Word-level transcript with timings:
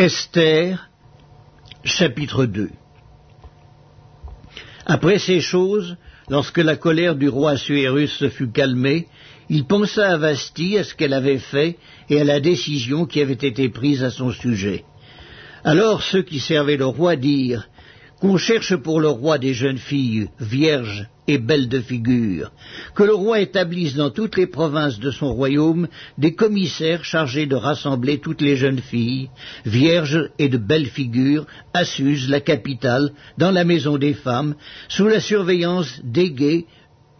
Esther, 0.00 0.88
chapitre 1.84 2.46
2 2.46 2.70
Après 4.86 5.18
ces 5.18 5.42
choses, 5.42 5.98
lorsque 6.30 6.56
la 6.56 6.76
colère 6.76 7.16
du 7.16 7.28
roi 7.28 7.58
Suérus 7.58 8.10
se 8.12 8.30
fut 8.30 8.50
calmée, 8.50 9.08
il 9.50 9.66
pensa 9.66 10.08
à 10.08 10.16
Vasti, 10.16 10.78
à 10.78 10.84
ce 10.84 10.94
qu'elle 10.94 11.12
avait 11.12 11.36
fait 11.36 11.76
et 12.08 12.18
à 12.18 12.24
la 12.24 12.40
décision 12.40 13.04
qui 13.04 13.20
avait 13.20 13.34
été 13.34 13.68
prise 13.68 14.02
à 14.02 14.08
son 14.08 14.30
sujet. 14.30 14.84
Alors 15.64 16.02
ceux 16.02 16.22
qui 16.22 16.40
servaient 16.40 16.78
le 16.78 16.86
roi 16.86 17.16
dirent 17.16 17.68
qu'on 18.20 18.36
cherche 18.36 18.76
pour 18.76 19.00
le 19.00 19.08
roi 19.08 19.38
des 19.38 19.54
jeunes 19.54 19.78
filles 19.78 20.28
vierges 20.38 21.08
et 21.26 21.38
belles 21.38 21.68
de 21.68 21.80
figure, 21.80 22.52
que 22.94 23.02
le 23.02 23.14
roi 23.14 23.40
établisse 23.40 23.94
dans 23.94 24.10
toutes 24.10 24.36
les 24.36 24.46
provinces 24.46 24.98
de 24.98 25.10
son 25.10 25.32
royaume 25.32 25.88
des 26.18 26.34
commissaires 26.34 27.04
chargés 27.04 27.46
de 27.46 27.54
rassembler 27.54 28.18
toutes 28.18 28.42
les 28.42 28.56
jeunes 28.56 28.80
filles, 28.80 29.30
vierges 29.64 30.30
et 30.38 30.48
de 30.48 30.58
belles 30.58 30.92
figures, 30.98 31.46
à 31.72 31.84
Suse, 31.84 32.28
la 32.28 32.40
capitale, 32.40 33.12
dans 33.38 33.52
la 33.52 33.64
maison 33.64 33.96
des 33.96 34.14
femmes, 34.14 34.54
sous 34.88 35.06
la 35.06 35.20
surveillance 35.20 36.00
d'Égée, 36.04 36.66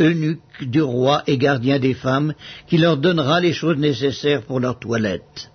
eunuque 0.01 0.63
du 0.63 0.83
roi 0.83 1.23
et 1.27 1.39
gardien 1.39 1.79
des 1.79 1.95
femmes, 1.95 2.35
qui 2.67 2.79
leur 2.79 2.97
donnera 2.97 3.41
les 3.41 3.53
choses 3.53 3.77
nécessaires 3.77 4.43
pour 4.43 4.61
leur 4.61 4.79
toilette. 4.79 5.51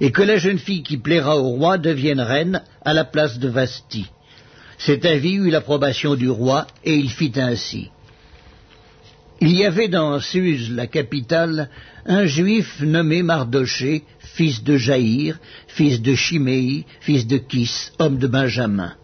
Et 0.00 0.12
que 0.12 0.22
la 0.22 0.38
jeune 0.38 0.58
fille 0.58 0.82
qui 0.82 0.96
plaira 0.96 1.36
au 1.36 1.50
roi 1.50 1.78
devienne 1.78 2.20
reine 2.20 2.62
à 2.84 2.94
la 2.94 3.04
place 3.04 3.38
de 3.38 3.48
Vasti 3.48 4.06
cet 4.78 5.04
avis 5.04 5.34
eut 5.34 5.50
l'approbation 5.50 6.14
du 6.14 6.28
roi, 6.28 6.66
et 6.84 6.94
il 6.94 7.10
fit 7.10 7.32
ainsi. 7.36 7.90
Il 9.40 9.52
y 9.52 9.64
avait 9.64 9.88
dans 9.88 10.18
Suse, 10.18 10.70
la 10.70 10.86
capitale, 10.86 11.68
un 12.06 12.24
juif 12.24 12.80
nommé 12.80 13.22
Mardoché, 13.22 14.04
fils 14.18 14.62
de 14.64 14.78
Jaïr, 14.78 15.38
fils 15.66 16.00
de 16.00 16.14
Chiméi, 16.14 16.86
fils 17.00 17.26
de 17.26 17.36
Kis, 17.36 17.90
homme 17.98 18.18
de 18.18 18.26
Benjamin, 18.26 18.94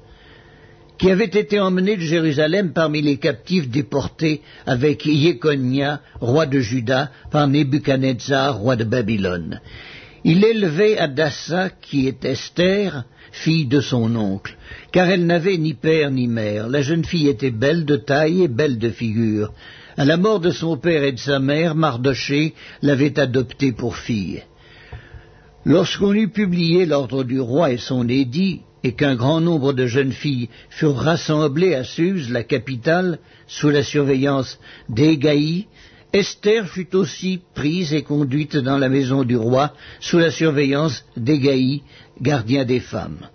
qui 0.99 1.11
avait 1.11 1.25
été 1.25 1.61
emmené 1.61 1.97
de 1.97 2.03
Jérusalem 2.03 2.73
parmi 2.73 3.03
les 3.03 3.19
captifs 3.19 3.69
déportés 3.69 4.41
avec 4.65 5.05
Yéconia, 5.05 6.01
roi 6.21 6.47
de 6.47 6.61
Juda, 6.61 7.11
par 7.31 7.47
Nebuchadnezzar, 7.49 8.57
roi 8.57 8.77
de 8.77 8.85
Babylone. 8.85 9.61
Il 10.25 10.45
élevait 10.45 10.97
Adassa, 10.97 11.69
qui 11.69 12.07
est 12.09 12.25
Esther, 12.25 13.05
fille 13.33 13.67
de 13.67 13.81
son 13.81 14.15
oncle, 14.15 14.57
car 14.93 15.09
elle 15.09 15.27
n'avait 15.27 15.57
ni 15.57 15.75
père 15.75 16.11
ni 16.11 16.29
mère. 16.29 16.69
La 16.69 16.83
jeune 16.83 17.05
fille 17.05 17.29
était 17.29 17.51
belle 17.51 17.85
de 17.85 17.97
taille 17.97 18.43
et 18.43 18.49
belle 18.49 18.79
de 18.79 18.91
figure. 18.91 19.53
À 19.97 20.05
la 20.05 20.17
mort 20.17 20.41
de 20.41 20.51
son 20.51 20.77
père 20.77 21.03
et 21.03 21.13
de 21.13 21.19
sa 21.19 21.39
mère, 21.39 21.75
Mardoché 21.75 22.55
l'avait 22.83 23.19
adoptée 23.19 23.73
pour 23.73 23.97
fille. 23.97 24.43
Lorsqu'on 25.65 26.13
eut 26.13 26.29
publié 26.29 26.87
l'ordre 26.87 27.25
du 27.25 27.41
roi 27.41 27.73
et 27.73 27.79
son 27.79 28.09
édit, 28.09 28.61
et 28.85 28.95
qu'un 28.95 29.15
grand 29.15 29.41
nombre 29.41 29.73
de 29.73 29.87
jeunes 29.87 30.13
filles 30.13 30.49
furent 30.71 30.97
rassemblées 30.97 31.75
à 31.75 31.85
Suse, 31.85 32.31
la 32.31 32.43
capitale, 32.43 33.19
sous 33.47 33.71
la 33.71 33.85
surveillance 33.85 34.59
d'Égaï, 34.89 35.67
Esther 36.13 36.69
fut 36.69 36.95
aussi 36.95 37.41
prise 37.55 37.95
et 37.95 38.03
conduite 38.03 38.57
dans 38.57 38.77
la 38.77 38.91
maison 38.91 39.25
du 39.25 39.37
roi 39.37 39.73
sous 40.01 40.19
la 40.19 40.31
surveillance 40.31 41.05
d'Égaï, 41.17 41.83
gardien 42.23 42.65
des 42.65 42.81
femmes. 42.81 43.29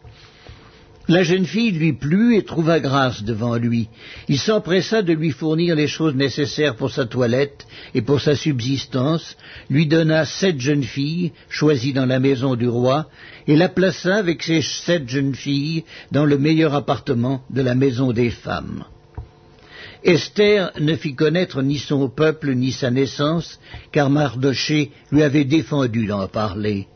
La 1.10 1.24
jeune 1.24 1.46
fille 1.46 1.72
lui 1.72 1.94
plut 1.94 2.36
et 2.36 2.44
trouva 2.44 2.82
grâce 2.82 3.24
devant 3.24 3.56
lui. 3.56 3.88
Il 4.28 4.38
s'empressa 4.38 5.02
de 5.02 5.14
lui 5.14 5.32
fournir 5.32 5.74
les 5.74 5.88
choses 5.88 6.16
nécessaires 6.16 6.76
pour 6.76 6.92
sa 6.92 7.06
toilette 7.06 7.66
et 7.94 8.02
pour 8.02 8.20
sa 8.20 8.36
subsistance, 8.36 9.38
lui 9.70 9.88
donna 9.88 10.26
sept 10.26 10.60
jeunes 10.60 10.84
filles, 10.84 11.32
choisies 11.48 11.94
dans 11.94 12.06
la 12.06 12.20
maison 12.20 12.56
du 12.56 12.68
roi, 12.68 13.08
et 13.48 13.56
la 13.56 13.70
plaça 13.70 14.18
avec 14.18 14.44
ces 14.44 14.62
sept 14.62 15.08
jeunes 15.08 15.36
filles 15.36 15.86
dans 16.12 16.26
le 16.26 16.38
meilleur 16.38 16.76
appartement 16.76 17.42
de 17.50 17.62
la 17.62 17.74
maison 17.74 18.12
des 18.12 18.30
femmes. 18.30 18.84
Esther 20.04 20.72
ne 20.80 20.96
fit 20.96 21.16
connaître 21.16 21.62
ni 21.62 21.78
son 21.78 22.10
peuple 22.10 22.54
ni 22.54 22.74
sa 22.74 22.92
naissance, 22.92 23.60
car 23.94 24.10
Mardoché 24.10 24.92
lui 25.12 25.24
avait 25.24 25.46
défendu 25.46 26.06
d'en 26.06 26.28
parler. 26.28 26.88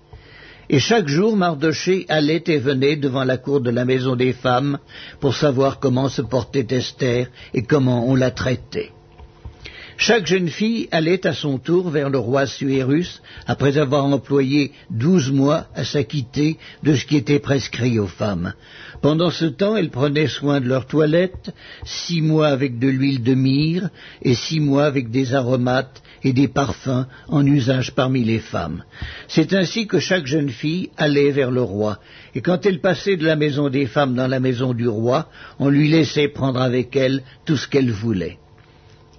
Et 0.73 0.79
chaque 0.79 1.09
jour, 1.09 1.35
Mardoché 1.35 2.05
allait 2.07 2.45
et 2.47 2.57
venait 2.57 2.95
devant 2.95 3.25
la 3.25 3.37
cour 3.37 3.59
de 3.59 3.69
la 3.69 3.83
maison 3.83 4.15
des 4.15 4.31
femmes 4.31 4.79
pour 5.19 5.35
savoir 5.35 5.81
comment 5.81 6.07
se 6.07 6.21
portait 6.21 6.65
Esther 6.69 7.27
et 7.53 7.63
comment 7.63 8.07
on 8.07 8.15
la 8.15 8.31
traitait. 8.31 8.91
Chaque 10.03 10.25
jeune 10.25 10.47
fille 10.47 10.87
allait 10.89 11.27
à 11.27 11.33
son 11.35 11.59
tour 11.59 11.91
vers 11.91 12.09
le 12.09 12.17
roi 12.17 12.47
Suérus, 12.47 13.21
après 13.45 13.77
avoir 13.77 14.03
employé 14.03 14.71
douze 14.89 15.31
mois 15.31 15.67
à 15.75 15.85
s'acquitter 15.85 16.57
de 16.81 16.95
ce 16.95 17.05
qui 17.05 17.17
était 17.17 17.37
prescrit 17.37 17.99
aux 17.99 18.07
femmes. 18.07 18.53
Pendant 19.03 19.29
ce 19.29 19.45
temps, 19.45 19.75
elles 19.75 19.91
prenaient 19.91 20.25
soin 20.25 20.59
de 20.59 20.67
leur 20.67 20.87
toilette, 20.87 21.53
six 21.83 22.19
mois 22.19 22.47
avec 22.47 22.79
de 22.79 22.87
l'huile 22.87 23.21
de 23.21 23.35
myrrhe 23.35 23.91
et 24.23 24.33
six 24.33 24.59
mois 24.59 24.85
avec 24.85 25.11
des 25.11 25.35
aromates 25.35 26.01
et 26.23 26.33
des 26.33 26.47
parfums 26.47 27.05
en 27.27 27.45
usage 27.45 27.93
parmi 27.93 28.23
les 28.23 28.39
femmes. 28.39 28.83
C'est 29.27 29.53
ainsi 29.53 29.85
que 29.85 29.99
chaque 29.99 30.25
jeune 30.25 30.49
fille 30.49 30.89
allait 30.97 31.29
vers 31.29 31.51
le 31.51 31.61
roi, 31.61 31.99
et 32.33 32.41
quand 32.41 32.65
elle 32.65 32.81
passait 32.81 33.17
de 33.17 33.25
la 33.27 33.35
maison 33.35 33.69
des 33.69 33.85
femmes 33.85 34.15
dans 34.15 34.27
la 34.27 34.39
maison 34.39 34.73
du 34.73 34.87
roi, 34.87 35.29
on 35.59 35.69
lui 35.69 35.89
laissait 35.89 36.27
prendre 36.27 36.59
avec 36.59 36.95
elle 36.95 37.21
tout 37.45 37.55
ce 37.55 37.67
qu'elle 37.67 37.91
voulait. 37.91 38.39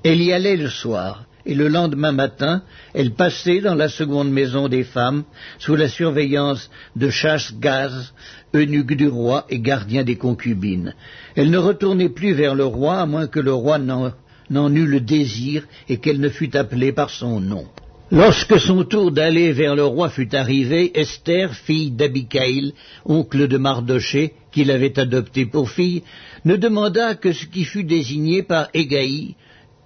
Elle 0.04 0.20
y 0.20 0.32
allait 0.32 0.56
le 0.56 0.68
soir, 0.68 1.24
et 1.46 1.54
le 1.54 1.68
lendemain 1.68 2.12
matin, 2.12 2.62
elle 2.94 3.12
passait 3.12 3.60
dans 3.60 3.74
la 3.74 3.88
seconde 3.88 4.30
maison 4.30 4.68
des 4.68 4.84
femmes, 4.84 5.24
sous 5.58 5.76
la 5.76 5.88
surveillance 5.88 6.70
de 6.96 7.08
chasse-gaz, 7.08 8.12
eunuque 8.54 8.96
du 8.96 9.08
roi 9.08 9.46
et 9.48 9.60
gardien 9.60 10.04
des 10.04 10.16
concubines. 10.16 10.94
Elle 11.36 11.50
ne 11.50 11.58
retournait 11.58 12.08
plus 12.08 12.32
vers 12.32 12.54
le 12.54 12.64
roi, 12.64 12.98
à 12.98 13.06
moins 13.06 13.26
que 13.26 13.40
le 13.40 13.52
roi 13.52 13.78
n'en 13.78 14.74
eût 14.74 14.86
le 14.86 15.00
désir 15.00 15.64
et 15.88 15.98
qu'elle 15.98 16.20
ne 16.20 16.28
fût 16.28 16.56
appelée 16.56 16.92
par 16.92 17.10
son 17.10 17.40
nom. 17.40 17.66
Lorsque 18.10 18.60
son 18.60 18.84
tour 18.84 19.10
d'aller 19.10 19.52
vers 19.52 19.74
le 19.74 19.86
roi 19.86 20.10
fut 20.10 20.34
arrivé, 20.34 20.92
Esther, 21.00 21.54
fille 21.54 21.92
d'Abicaïl, 21.92 22.74
oncle 23.06 23.48
de 23.48 23.56
Mardoché, 23.56 24.34
qui 24.52 24.64
l'avait 24.64 24.98
adoptée 24.98 25.46
pour 25.46 25.70
fille, 25.70 26.02
ne 26.44 26.56
demanda 26.56 27.14
que 27.14 27.32
ce 27.32 27.46
qui 27.46 27.64
fut 27.64 27.84
désigné 27.84 28.42
par 28.42 28.68
Égaï, 28.74 29.34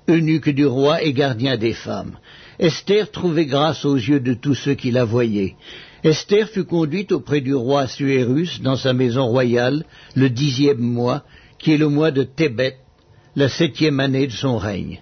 eunuque 0.09 0.51
du 0.51 0.67
roi 0.67 1.03
et 1.03 1.13
gardien 1.13 1.57
des 1.57 1.73
femmes. 1.73 2.19
Esther 2.59 3.11
trouvait 3.11 3.47
grâce 3.47 3.85
aux 3.85 3.97
yeux 3.97 4.21
de 4.21 4.35
tous 4.35 4.55
ceux 4.55 4.75
qui 4.75 4.91
la 4.91 5.05
voyaient. 5.05 5.57
Esther 6.05 6.49
fut 6.49 6.65
conduite 6.65 7.13
auprès 7.13 7.41
du 7.41 7.55
roi 7.55 7.87
Suérus 7.87 8.61
dans 8.61 8.77
sa 8.77 8.93
maison 8.93 9.27
royale 9.27 9.85
le 10.15 10.31
dixième 10.31 10.79
mois, 10.79 11.23
qui 11.59 11.73
est 11.73 11.79
le 11.79 11.89
mois 11.89 12.11
de 12.11 12.23
Thébet, 12.23 12.77
la 13.35 13.49
septième 13.49 14.01
année 14.01 14.27
de 14.27 14.33
son 14.33 14.57
règne. 14.57 15.01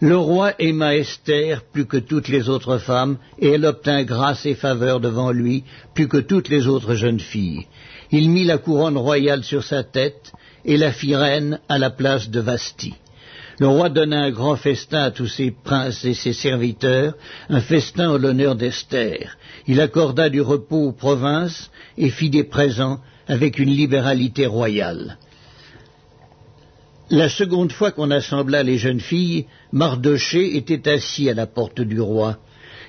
Le 0.00 0.16
roi 0.16 0.52
aima 0.60 0.94
Esther 0.94 1.62
plus 1.72 1.86
que 1.86 1.96
toutes 1.96 2.28
les 2.28 2.48
autres 2.48 2.78
femmes, 2.78 3.18
et 3.38 3.48
elle 3.48 3.64
obtint 3.64 4.04
grâce 4.04 4.46
et 4.46 4.54
faveur 4.54 5.00
devant 5.00 5.32
lui 5.32 5.64
plus 5.94 6.06
que 6.06 6.18
toutes 6.18 6.48
les 6.48 6.68
autres 6.68 6.94
jeunes 6.94 7.20
filles. 7.20 7.66
Il 8.12 8.30
mit 8.30 8.44
la 8.44 8.58
couronne 8.58 8.96
royale 8.96 9.42
sur 9.42 9.64
sa 9.64 9.82
tête, 9.82 10.32
et 10.64 10.76
la 10.76 10.92
fit 10.92 11.16
reine 11.16 11.60
à 11.68 11.78
la 11.78 11.90
place 11.90 12.30
de 12.30 12.40
Vasti. 12.40 12.94
Le 13.60 13.66
roi 13.66 13.88
donna 13.88 14.22
un 14.22 14.30
grand 14.30 14.56
festin 14.56 15.02
à 15.02 15.10
tous 15.10 15.26
ses 15.26 15.50
princes 15.50 16.04
et 16.04 16.14
ses 16.14 16.32
serviteurs, 16.32 17.14
un 17.48 17.60
festin 17.60 18.10
en 18.10 18.16
l'honneur 18.16 18.54
d'Esther. 18.54 19.36
Il 19.66 19.80
accorda 19.80 20.28
du 20.28 20.40
repos 20.40 20.88
aux 20.88 20.92
provinces 20.92 21.70
et 21.96 22.10
fit 22.10 22.30
des 22.30 22.44
présents 22.44 23.00
avec 23.26 23.58
une 23.58 23.70
libéralité 23.70 24.46
royale. 24.46 25.18
La 27.10 27.28
seconde 27.28 27.72
fois 27.72 27.90
qu'on 27.90 28.10
assembla 28.10 28.62
les 28.62 28.78
jeunes 28.78 29.00
filles, 29.00 29.46
Mardoché 29.72 30.56
était 30.56 30.88
assis 30.90 31.28
à 31.28 31.34
la 31.34 31.46
porte 31.46 31.80
du 31.80 32.00
roi. 32.00 32.36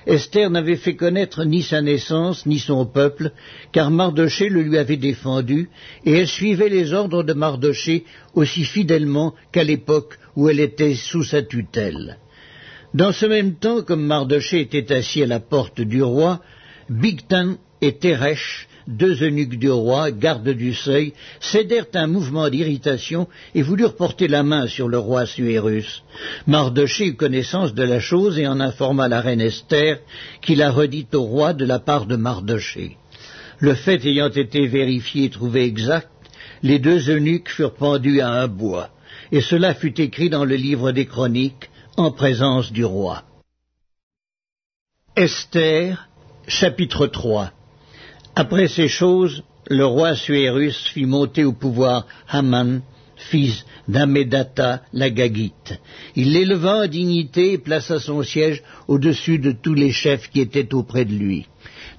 Esther 0.06 0.50
n'avait 0.50 0.76
fait 0.76 0.96
connaître 0.96 1.44
ni 1.44 1.62
sa 1.62 1.82
naissance, 1.82 2.46
ni 2.46 2.58
son 2.58 2.86
peuple, 2.86 3.32
car 3.72 3.90
Mardoché 3.90 4.48
le 4.48 4.62
lui 4.62 4.78
avait 4.78 4.96
défendu, 4.96 5.68
et 6.04 6.12
elle 6.12 6.28
suivait 6.28 6.68
les 6.68 6.92
ordres 6.92 7.22
de 7.22 7.32
Mardoché 7.32 8.04
aussi 8.34 8.64
fidèlement 8.64 9.34
qu'à 9.52 9.64
l'époque 9.64 10.18
où 10.36 10.48
elle 10.48 10.60
était 10.60 10.94
sous 10.94 11.24
sa 11.24 11.42
tutelle. 11.42 12.18
Dans 12.94 13.12
ce 13.12 13.26
même 13.26 13.54
temps, 13.56 13.82
comme 13.82 14.04
Mardoché 14.04 14.60
était 14.60 14.92
assis 14.92 15.22
à 15.22 15.26
la 15.26 15.40
porte 15.40 15.80
du 15.80 16.02
roi, 16.02 16.40
Bigtan 16.88 17.56
et 17.80 17.92
Teresh, 17.98 18.68
deux 18.90 19.22
eunuques 19.22 19.58
du 19.58 19.70
roi, 19.70 20.10
gardes 20.10 20.48
du 20.48 20.74
seuil, 20.74 21.12
cédèrent 21.40 21.86
un 21.94 22.06
mouvement 22.06 22.48
d'irritation 22.48 23.28
et 23.54 23.62
voulurent 23.62 23.96
porter 23.96 24.28
la 24.28 24.42
main 24.42 24.66
sur 24.66 24.88
le 24.88 24.98
roi 24.98 25.26
Suérus. 25.26 26.02
Mardoché 26.46 27.06
eut 27.06 27.16
connaissance 27.16 27.74
de 27.74 27.82
la 27.82 28.00
chose 28.00 28.38
et 28.38 28.46
en 28.46 28.60
informa 28.60 29.08
la 29.08 29.20
reine 29.20 29.40
Esther, 29.40 29.98
qui 30.42 30.54
la 30.56 30.70
redit 30.70 31.06
au 31.14 31.22
roi 31.22 31.52
de 31.52 31.64
la 31.64 31.78
part 31.78 32.06
de 32.06 32.16
Mardoché. 32.16 32.96
Le 33.58 33.74
fait 33.74 34.04
ayant 34.04 34.30
été 34.30 34.66
vérifié 34.66 35.24
et 35.24 35.30
trouvé 35.30 35.64
exact, 35.64 36.08
les 36.62 36.78
deux 36.78 37.10
eunuques 37.10 37.48
furent 37.48 37.74
pendus 37.74 38.20
à 38.20 38.30
un 38.30 38.48
bois, 38.48 38.90
et 39.32 39.40
cela 39.40 39.74
fut 39.74 40.00
écrit 40.00 40.30
dans 40.30 40.44
le 40.44 40.56
livre 40.56 40.92
des 40.92 41.06
chroniques, 41.06 41.70
en 41.96 42.10
présence 42.10 42.72
du 42.72 42.84
roi. 42.84 43.22
Esther, 45.16 46.08
chapitre 46.46 47.06
3 47.06 47.52
Après 48.42 48.68
ces 48.68 48.88
choses, 48.88 49.42
le 49.68 49.84
roi 49.84 50.16
Suérus 50.16 50.78
fit 50.94 51.04
monter 51.04 51.44
au 51.44 51.52
pouvoir 51.52 52.06
Haman, 52.26 52.80
fils 53.16 53.66
d'Amedata 53.86 54.80
la 54.94 55.10
Gagite. 55.10 55.78
Il 56.16 56.32
l'éleva 56.32 56.84
en 56.84 56.86
dignité 56.86 57.52
et 57.52 57.58
plaça 57.58 58.00
son 58.00 58.22
siège 58.22 58.62
au-dessus 58.88 59.38
de 59.38 59.52
tous 59.52 59.74
les 59.74 59.92
chefs 59.92 60.30
qui 60.30 60.40
étaient 60.40 60.72
auprès 60.72 61.04
de 61.04 61.12
lui. 61.12 61.48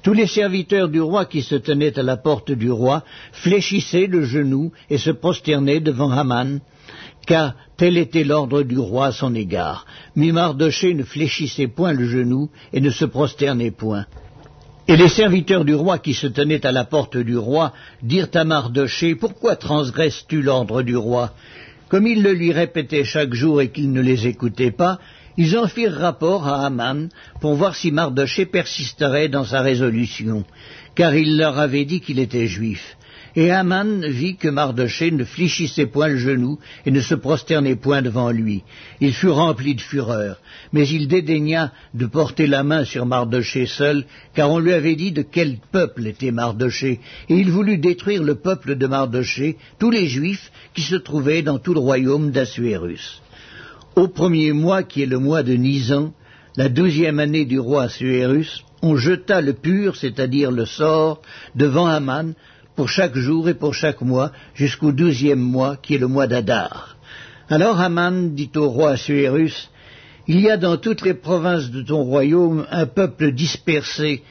Tous 0.02 0.14
les 0.14 0.26
serviteurs 0.26 0.90
du 0.90 1.00
roi 1.00 1.26
qui 1.26 1.44
se 1.44 1.54
tenaient 1.54 2.00
à 2.00 2.02
la 2.02 2.18
porte 2.18 2.52
du 2.52 2.72
roi 2.72 3.04
fléchissaient 3.34 4.08
le 4.08 4.24
genou 4.24 4.72
et 4.90 4.98
se 4.98 5.12
prosternaient 5.12 5.80
devant 5.80 6.10
Haman, 6.10 6.60
car 7.28 7.54
tel 7.78 7.98
était 7.98 8.24
l'ordre 8.24 8.64
du 8.64 8.80
roi 8.80 9.06
à 9.06 9.12
son 9.12 9.36
égard. 9.36 9.86
Mais 10.16 10.32
ne 10.32 11.04
fléchissait 11.04 11.68
point 11.68 11.94
le 11.94 12.08
genou 12.08 12.50
et 12.74 12.82
ne 12.82 12.90
se 12.90 13.06
prosternait 13.06 13.70
point. 13.70 14.08
Et 14.88 14.98
les 14.98 15.10
serviteurs 15.10 15.63
du 15.63 15.75
roi 15.75 16.00
qui 16.00 16.13
se 16.13 16.28
tenaient 16.28 16.66
à 16.66 16.72
la 16.72 16.86
porte 16.86 17.18
du 17.18 17.38
roi 17.38 17.72
dirent 18.01 18.30
à 18.33 18.44
Mardoché, 18.44 19.16
Pourquoi 19.16 19.56
transgresses-tu 19.56 20.42
l'ordre 20.42 20.81
du 20.81 20.98
roi? 20.98 21.33
Comme 21.88 22.07
il 22.07 22.24
le 22.24 22.33
lui 22.33 22.51
répétait 22.51 23.04
chaque 23.04 23.33
jour 23.33 23.62
et 23.62 23.69
qu'il 23.69 23.92
ne 23.92 24.01
les 24.01 24.28
écoutait 24.28 24.72
pas, 24.72 25.00
ils 25.38 25.57
en 25.57 25.68
firent 25.68 25.98
rapport 25.98 26.48
à 26.48 26.66
Haman 26.66 27.10
pour 27.39 27.56
voir 27.56 27.75
si 27.75 27.92
Mardoché 27.92 28.45
persisterait 28.45 29.30
dans 29.30 29.45
sa 29.45 29.62
résolution, 29.62 30.45
car 30.95 31.16
il 31.16 31.38
leur 31.38 31.60
avait 31.60 31.86
dit 31.86 32.01
qu'il 32.01 32.19
était 32.19 32.48
juif. 32.48 32.98
Et 33.36 33.50
Haman 33.50 34.06
vit 34.07 34.36
que 34.36 34.50
Mardoché 34.50 35.10
ne 35.12 35.24
fléchissait 35.24 35.86
point 35.86 36.10
le 36.10 36.18
genou 36.18 36.60
et 36.86 36.92
ne 36.92 37.00
se 37.00 37.16
prosternait 37.16 37.75
point 37.75 38.01
devant 38.01 38.30
lui. 38.30 38.63
Il 39.00 39.13
fut 39.13 39.30
rempli 39.30 39.74
de 39.75 39.81
fureur, 39.81 40.42
mais 40.74 40.88
il 40.88 41.07
dédaigna 41.07 41.72
de 41.94 42.06
porter 42.06 42.48
la 42.48 42.63
main 42.63 42.83
sur 42.83 43.06
Mardoché 43.06 43.66
seul, 43.68 44.06
car 44.33 44.51
on 44.51 44.60
lui 44.60 44.74
avait 44.74 44.95
dit 44.95 45.13
de 45.13 45.22
quel 45.22 45.57
peuple 45.72 46.07
était 46.07 46.31
Mardoché, 46.31 47.00
et 47.30 47.36
il 47.36 47.51
voulut 47.51 47.78
détruire 47.78 48.24
le 48.24 48.36
peuple 48.36 48.75
de 48.75 48.88
Mardoché, 48.88 49.57
tous 49.80 49.92
les 49.92 50.07
Juifs 50.07 50.51
qui 50.74 50.81
se 50.81 50.95
trouvaient 50.95 51.42
dans 51.42 51.60
tout 51.60 51.74
le 51.74 51.80
royaume 51.80 52.31
d'Assuérus. 52.31 53.22
Au 53.95 54.07
premier 54.07 54.51
mois, 54.51 54.84
qui 54.84 55.04
est 55.04 55.06
le 55.06 55.19
mois 55.19 55.44
de 55.44 55.54
Nisan, 55.54 56.13
la 56.57 56.68
douzième 56.68 57.19
année 57.19 57.45
du 57.45 57.60
roi 57.60 57.84
Assuérus, 57.84 58.63
on 58.81 58.98
jeta 58.98 59.42
le 59.42 59.54
pur, 59.54 59.95
c'est-à-dire 59.95 60.51
le 60.51 60.66
sort, 60.66 61.22
devant 61.56 61.88
Haman, 61.88 62.34
pour 62.76 62.90
chaque 62.90 63.18
jour 63.18 63.50
et 63.50 63.54
pour 63.54 63.74
chaque 63.74 64.02
mois, 64.02 64.32
jusqu'au 64.54 64.92
douzième 64.92 65.40
mois, 65.40 65.78
qui 65.78 65.96
est 65.96 66.00
le 66.00 66.08
mois 66.08 66.28
d'Adar. 66.28 66.98
Alors 67.50 67.80
Haman 67.82 68.34
dit 68.34 68.52
au 68.56 68.70
roi 68.70 68.92
Assuérus, 68.92 69.70
Il 70.28 70.40
y 70.40 70.50
a 70.50 70.58
dans 70.58 70.78
toutes 70.78 71.02
les 71.02 71.14
provinces 71.14 71.70
de 71.70 71.82
ton 71.82 72.04
royaume 72.04 72.66
un 72.72 72.86
peuple 72.86 73.34
dispersé 73.34 74.24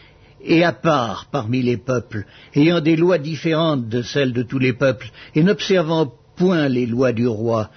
et 0.43 0.65
à 0.65 0.73
part 0.73 1.27
parmi 1.31 1.61
les 1.61 1.77
peuples, 1.77 2.25
ayant 2.55 2.81
des 2.81 2.97
lois 2.97 3.19
différentes 3.19 3.89
de 3.89 4.01
celles 4.01 4.33
de 4.33 4.43
tous 4.43 4.59
les 4.59 4.73
peuples, 4.73 5.11
et 5.35 5.43
n'observant 5.43 6.11
point 6.37 6.69
les 6.69 6.87
lois 6.87 7.13
du 7.13 7.27
roi. 7.27 7.71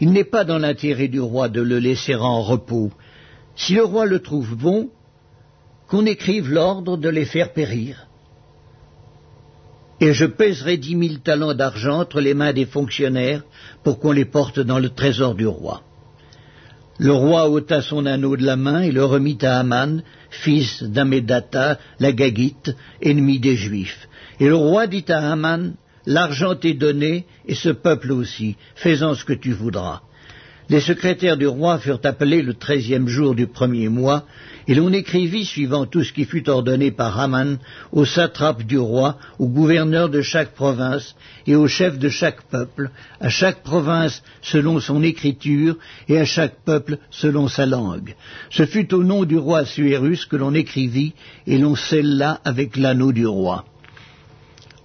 Il 0.00 0.12
n'est 0.12 0.24
pas 0.24 0.44
dans 0.44 0.58
l'intérêt 0.58 1.08
du 1.08 1.20
roi 1.20 1.48
de 1.48 1.62
le 1.62 1.78
laisser 1.78 2.14
en 2.14 2.42
repos. 2.42 2.90
Si 3.56 3.74
le 3.74 3.84
roi 3.84 4.04
le 4.04 4.18
trouve 4.18 4.54
bon, 4.54 4.90
qu'on 5.88 6.04
écrive 6.04 6.52
l'ordre 6.52 6.98
de 6.98 7.08
les 7.08 7.24
faire 7.24 7.54
périr 7.54 8.09
et 10.00 10.12
je 10.14 10.24
pèserai 10.24 10.76
dix 10.78 10.96
mille 10.96 11.20
talents 11.20 11.54
d'argent 11.54 12.00
entre 12.00 12.20
les 12.20 12.34
mains 12.34 12.52
des 12.52 12.66
fonctionnaires 12.66 13.42
pour 13.84 13.98
qu'on 13.98 14.12
les 14.12 14.24
porte 14.24 14.58
dans 14.60 14.78
le 14.78 14.88
trésor 14.88 15.34
du 15.34 15.46
roi. 15.46 15.82
Le 16.98 17.12
roi 17.12 17.48
ôta 17.48 17.80
son 17.80 18.04
anneau 18.06 18.36
de 18.36 18.44
la 18.44 18.56
main 18.56 18.82
et 18.82 18.92
le 18.92 19.04
remit 19.04 19.38
à 19.42 19.58
Aman, 19.58 20.02
fils 20.30 20.82
d'Amedata, 20.82 21.78
la 21.98 22.12
Gagite, 22.12 22.76
ennemi 23.00 23.40
des 23.40 23.56
Juifs. 23.56 24.08
Et 24.38 24.46
le 24.46 24.56
roi 24.56 24.86
dit 24.86 25.04
à 25.08 25.32
Aman, 25.32 25.72
L'argent 26.06 26.54
t'est 26.54 26.74
donné, 26.74 27.26
et 27.46 27.54
ce 27.54 27.68
peuple 27.68 28.12
aussi, 28.12 28.56
fais-en 28.74 29.14
ce 29.14 29.24
que 29.24 29.34
tu 29.34 29.52
voudras. 29.52 30.00
Les 30.70 30.78
secrétaires 30.78 31.36
du 31.36 31.48
roi 31.48 31.80
furent 31.80 31.98
appelés 32.04 32.42
le 32.42 32.54
treizième 32.54 33.08
jour 33.08 33.34
du 33.34 33.48
premier 33.48 33.88
mois, 33.88 34.24
et 34.68 34.74
l'on 34.76 34.92
écrivit, 34.92 35.44
suivant 35.44 35.84
tout 35.84 36.04
ce 36.04 36.12
qui 36.12 36.24
fut 36.24 36.48
ordonné 36.48 36.92
par 36.92 37.18
Haman, 37.18 37.58
aux 37.90 38.04
satrapes 38.04 38.62
du 38.62 38.78
roi, 38.78 39.18
aux 39.40 39.48
gouverneurs 39.48 40.08
de 40.08 40.22
chaque 40.22 40.54
province 40.54 41.16
et 41.48 41.56
aux 41.56 41.66
chefs 41.66 41.98
de 41.98 42.08
chaque 42.08 42.42
peuple, 42.42 42.90
à 43.20 43.28
chaque 43.28 43.64
province 43.64 44.22
selon 44.42 44.78
son 44.78 45.02
écriture 45.02 45.76
et 46.08 46.20
à 46.20 46.24
chaque 46.24 46.62
peuple 46.64 46.98
selon 47.10 47.48
sa 47.48 47.66
langue. 47.66 48.14
Ce 48.50 48.64
fut 48.64 48.94
au 48.94 49.02
nom 49.02 49.24
du 49.24 49.38
roi 49.38 49.64
Suérus 49.64 50.24
que 50.24 50.36
l'on 50.36 50.54
écrivit, 50.54 51.14
et 51.48 51.58
l'on 51.58 51.74
scella 51.74 52.40
avec 52.44 52.76
l'anneau 52.76 53.10
du 53.10 53.26
roi. 53.26 53.64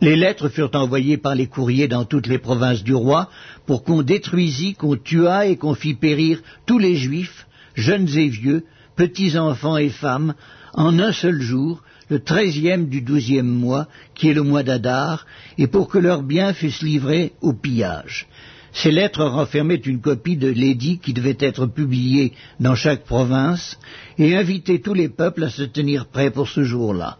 Les 0.01 0.15
lettres 0.15 0.49
furent 0.49 0.71
envoyées 0.73 1.17
par 1.17 1.35
les 1.35 1.47
courriers 1.47 1.87
dans 1.87 2.03
toutes 2.03 2.27
les 2.27 2.37
provinces 2.37 2.83
du 2.83 2.93
roi 2.93 3.29
pour 3.65 3.83
qu'on 3.83 4.01
détruisît, 4.01 4.73
qu'on 4.73 4.97
tuât 4.97 5.47
et 5.47 5.55
qu'on 5.55 5.73
fît 5.73 5.93
périr 5.93 6.41
tous 6.65 6.79
les 6.79 6.95
juifs, 6.95 7.47
jeunes 7.75 8.09
et 8.17 8.27
vieux, 8.27 8.65
petits 8.95 9.37
enfants 9.37 9.77
et 9.77 9.89
femmes, 9.89 10.33
en 10.73 10.99
un 10.99 11.13
seul 11.13 11.41
jour, 11.41 11.81
le 12.09 12.19
treizième 12.19 12.87
du 12.89 13.01
douzième 13.01 13.47
mois, 13.47 13.87
qui 14.13 14.29
est 14.29 14.33
le 14.33 14.43
mois 14.43 14.63
d'Adar, 14.63 15.25
et 15.57 15.67
pour 15.67 15.87
que 15.87 15.97
leurs 15.97 16.23
biens 16.23 16.53
fussent 16.53 16.83
livrés 16.83 17.33
au 17.41 17.53
pillage. 17.53 18.27
Ces 18.73 18.91
lettres 18.91 19.23
renfermaient 19.23 19.75
une 19.75 20.01
copie 20.01 20.35
de 20.35 20.49
l'édit 20.49 20.99
qui 20.99 21.13
devait 21.13 21.37
être 21.39 21.65
publié 21.65 22.33
dans 22.59 22.75
chaque 22.75 23.05
province, 23.05 23.79
et 24.17 24.35
invitaient 24.35 24.79
tous 24.79 24.93
les 24.93 25.09
peuples 25.09 25.45
à 25.45 25.49
se 25.49 25.63
tenir 25.63 26.07
prêts 26.07 26.31
pour 26.31 26.49
ce 26.49 26.63
jour-là. 26.63 27.17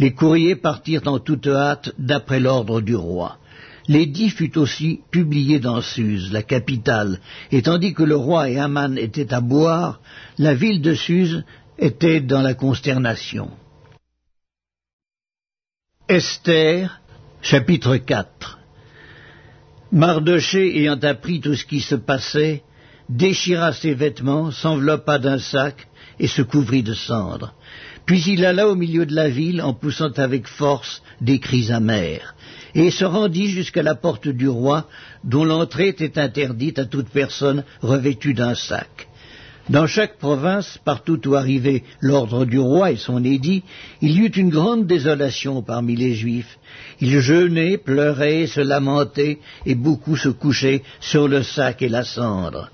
Les 0.00 0.14
courriers 0.14 0.56
partirent 0.56 1.06
en 1.06 1.18
toute 1.18 1.46
hâte 1.46 1.92
d'après 1.98 2.40
l'ordre 2.40 2.80
du 2.80 2.96
roi. 2.96 3.36
L'édit 3.86 4.30
fut 4.30 4.56
aussi 4.56 5.00
publié 5.10 5.60
dans 5.60 5.82
Suse, 5.82 6.32
la 6.32 6.42
capitale, 6.42 7.20
et 7.52 7.60
tandis 7.60 7.92
que 7.92 8.02
le 8.02 8.16
roi 8.16 8.48
et 8.48 8.58
Haman 8.58 8.96
étaient 8.96 9.34
à 9.34 9.42
boire, 9.42 10.00
la 10.38 10.54
ville 10.54 10.80
de 10.80 10.94
Suse 10.94 11.44
était 11.78 12.22
dans 12.22 12.40
la 12.40 12.54
consternation. 12.54 13.50
Esther, 16.08 16.98
chapitre 17.42 17.98
4 17.98 18.58
Mardoché 19.92 20.78
ayant 20.78 21.00
appris 21.02 21.40
tout 21.40 21.56
ce 21.56 21.66
qui 21.66 21.80
se 21.80 21.96
passait, 21.96 22.62
déchira 23.10 23.74
ses 23.74 23.92
vêtements, 23.92 24.50
s'enveloppa 24.50 25.18
d'un 25.18 25.38
sac 25.38 25.88
et 26.18 26.26
se 26.26 26.40
couvrit 26.40 26.82
de 26.82 26.94
cendres. 26.94 27.52
Puis 28.10 28.24
il 28.26 28.44
alla 28.44 28.66
au 28.66 28.74
milieu 28.74 29.06
de 29.06 29.14
la 29.14 29.28
ville 29.28 29.62
en 29.62 29.72
poussant 29.72 30.10
avec 30.16 30.48
force 30.48 31.00
des 31.20 31.38
cris 31.38 31.70
amers, 31.70 32.34
et 32.74 32.90
se 32.90 33.04
rendit 33.04 33.46
jusqu'à 33.46 33.84
la 33.84 33.94
porte 33.94 34.26
du 34.26 34.48
roi, 34.48 34.88
dont 35.22 35.44
l'entrée 35.44 35.86
était 35.86 36.18
interdite 36.18 36.80
à 36.80 36.86
toute 36.86 37.08
personne 37.08 37.62
revêtue 37.82 38.34
d'un 38.34 38.56
sac. 38.56 39.06
Dans 39.68 39.86
chaque 39.86 40.18
province, 40.18 40.76
partout 40.84 41.20
où 41.28 41.36
arrivait 41.36 41.84
l'ordre 42.00 42.46
du 42.46 42.58
roi 42.58 42.90
et 42.90 42.96
son 42.96 43.22
édit, 43.24 43.62
il 44.02 44.10
y 44.10 44.24
eut 44.26 44.36
une 44.42 44.50
grande 44.50 44.88
désolation 44.88 45.62
parmi 45.62 45.94
les 45.94 46.14
Juifs. 46.14 46.58
Ils 47.00 47.20
jeûnaient, 47.20 47.78
pleuraient, 47.78 48.48
se 48.48 48.60
lamentaient, 48.60 49.38
et 49.66 49.76
beaucoup 49.76 50.16
se 50.16 50.30
couchaient 50.30 50.82
sur 50.98 51.28
le 51.28 51.44
sac 51.44 51.80
et 51.80 51.88
la 51.88 52.02
cendre. 52.02 52.72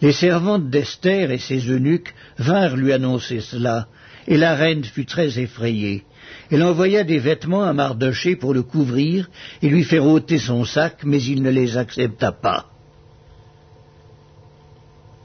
Les 0.00 0.12
servantes 0.12 0.70
d'Esther 0.70 1.32
et 1.32 1.38
ses 1.38 1.68
eunuques 1.68 2.14
vinrent 2.38 2.76
lui 2.76 2.92
annoncer 2.92 3.40
cela, 3.40 3.88
et 4.28 4.36
la 4.36 4.54
reine 4.54 4.84
fut 4.84 5.06
très 5.06 5.40
effrayée. 5.40 6.04
Elle 6.50 6.62
envoya 6.62 7.02
des 7.02 7.18
vêtements 7.18 7.64
à 7.64 7.72
Mardoché 7.72 8.36
pour 8.36 8.52
le 8.52 8.62
couvrir 8.62 9.28
et 9.62 9.68
lui 9.70 9.84
faire 9.84 10.04
ôter 10.04 10.38
son 10.38 10.64
sac, 10.66 10.98
mais 11.02 11.22
il 11.22 11.42
ne 11.42 11.50
les 11.50 11.78
accepta 11.78 12.30
pas. 12.30 12.66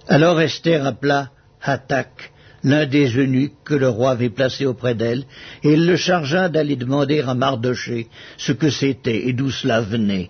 Alors 0.07 0.39
Esther 0.39 0.85
appela 0.85 1.31
Hatak, 1.61 2.31
l'un 2.63 2.85
des 2.85 3.07
eunuques 3.17 3.63
que 3.65 3.73
le 3.73 3.89
roi 3.89 4.11
avait 4.11 4.29
placé 4.29 4.65
auprès 4.65 4.95
d'elle, 4.95 5.25
et 5.63 5.73
elle 5.73 5.85
le 5.85 5.97
chargea 5.97 6.47
d'aller 6.47 6.77
demander 6.77 7.19
à 7.19 7.33
Mardoché 7.33 8.07
ce 8.37 8.53
que 8.53 8.69
c'était 8.69 9.27
et 9.27 9.33
d'où 9.33 9.51
cela 9.51 9.81
venait. 9.81 10.29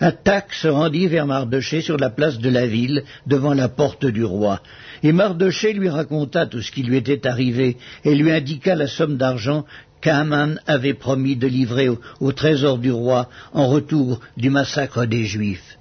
Attaque 0.00 0.54
se 0.54 0.68
rendit 0.68 1.08
vers 1.08 1.26
Mardoché 1.26 1.80
sur 1.80 1.96
la 1.96 2.10
place 2.10 2.38
de 2.38 2.48
la 2.48 2.66
ville, 2.66 3.02
devant 3.26 3.54
la 3.54 3.68
porte 3.68 4.06
du 4.06 4.24
roi. 4.24 4.60
Et 5.02 5.12
Mardoché 5.12 5.72
lui 5.72 5.88
raconta 5.88 6.46
tout 6.46 6.62
ce 6.62 6.70
qui 6.70 6.82
lui 6.82 6.96
était 6.96 7.26
arrivé, 7.26 7.76
et 8.04 8.14
lui 8.14 8.30
indiqua 8.30 8.74
la 8.74 8.86
somme 8.86 9.16
d'argent 9.16 9.64
qu'Aman 10.00 10.60
avait 10.66 10.94
promis 10.94 11.36
de 11.36 11.48
livrer 11.48 11.88
au, 12.20 12.32
trésor 12.32 12.78
du 12.78 12.92
roi 12.92 13.28
en 13.52 13.66
retour 13.68 14.20
du 14.36 14.50
massacre 14.50 15.04
des 15.04 15.24
Juifs. 15.24 15.77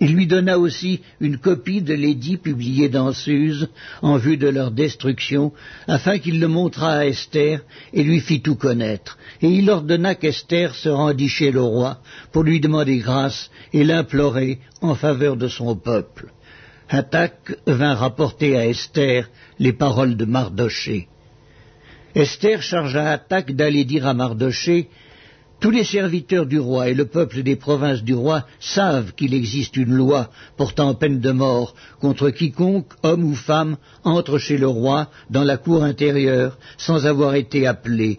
Il 0.00 0.12
lui 0.14 0.26
donna 0.26 0.58
aussi 0.58 1.00
une 1.20 1.38
copie 1.38 1.80
de 1.80 1.94
l'édit 1.94 2.36
publié 2.36 2.88
dans 2.90 3.12
Suse 3.12 3.68
en 4.02 4.18
vue 4.18 4.36
de 4.36 4.48
leur 4.48 4.70
destruction, 4.70 5.52
afin 5.88 6.18
qu'il 6.18 6.38
le 6.38 6.48
montrât 6.48 6.98
à 6.98 7.06
Esther 7.06 7.60
et 7.94 8.02
lui 8.02 8.20
fit 8.20 8.42
tout 8.42 8.56
connaître. 8.56 9.16
Et 9.40 9.48
il 9.48 9.70
ordonna 9.70 10.14
qu'Esther 10.14 10.74
se 10.74 10.90
rendît 10.90 11.30
chez 11.30 11.50
le 11.50 11.62
roi 11.62 11.98
pour 12.30 12.42
lui 12.42 12.60
demander 12.60 12.98
grâce 12.98 13.50
et 13.72 13.84
l'implorer 13.84 14.58
en 14.82 14.94
faveur 14.94 15.36
de 15.36 15.48
son 15.48 15.74
peuple. 15.76 16.30
Hatak 16.90 17.56
vint 17.66 17.94
rapporter 17.94 18.56
à 18.56 18.66
Esther 18.66 19.30
les 19.58 19.72
paroles 19.72 20.16
de 20.16 20.26
Mardoché. 20.26 21.08
Esther 22.14 22.62
chargea 22.62 23.12
Hatak 23.12 23.52
d'aller 23.52 23.84
dire 23.84 24.06
à 24.06 24.14
Mardoché 24.14 24.88
Tous 25.58 25.70
les 25.70 25.84
serviteurs 25.84 26.44
du 26.44 26.58
roi 26.58 26.90
et 26.90 26.94
le 26.94 27.06
peuple 27.06 27.42
des 27.42 27.56
provinces 27.56 28.02
du 28.02 28.12
roi 28.14 28.44
savent 28.60 29.14
qu'il 29.14 29.32
existe 29.32 29.76
une 29.76 29.94
loi 29.94 30.28
portant 30.58 30.94
peine 30.94 31.18
de 31.18 31.30
mort 31.30 31.74
contre 31.98 32.28
quiconque, 32.28 32.92
homme 33.02 33.24
ou 33.24 33.34
femme, 33.34 33.78
entre 34.04 34.36
chez 34.38 34.58
le 34.58 34.68
roi 34.68 35.08
dans 35.30 35.44
la 35.44 35.56
cour 35.56 35.82
intérieure 35.82 36.58
sans 36.76 37.06
avoir 37.06 37.34
été 37.34 37.66
appelé. 37.66 38.18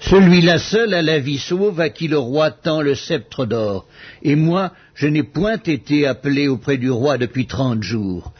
Celui-là 0.00 0.58
seul 0.58 0.94
a 0.94 1.02
la 1.02 1.18
vie 1.18 1.38
sauve 1.38 1.78
à 1.78 1.90
qui 1.90 2.08
le 2.08 2.18
roi 2.18 2.50
tend 2.50 2.80
le 2.80 2.94
sceptre 2.94 3.44
d'or. 3.44 3.84
Et 4.22 4.34
moi, 4.34 4.72
je 4.94 5.06
n'ai 5.06 5.22
point 5.22 5.58
été 5.62 6.06
appelé 6.06 6.48
auprès 6.48 6.78
du 6.78 6.90
roi 6.90 7.18
depuis 7.18 7.46
trente 7.46 7.82
jours. 7.82 8.32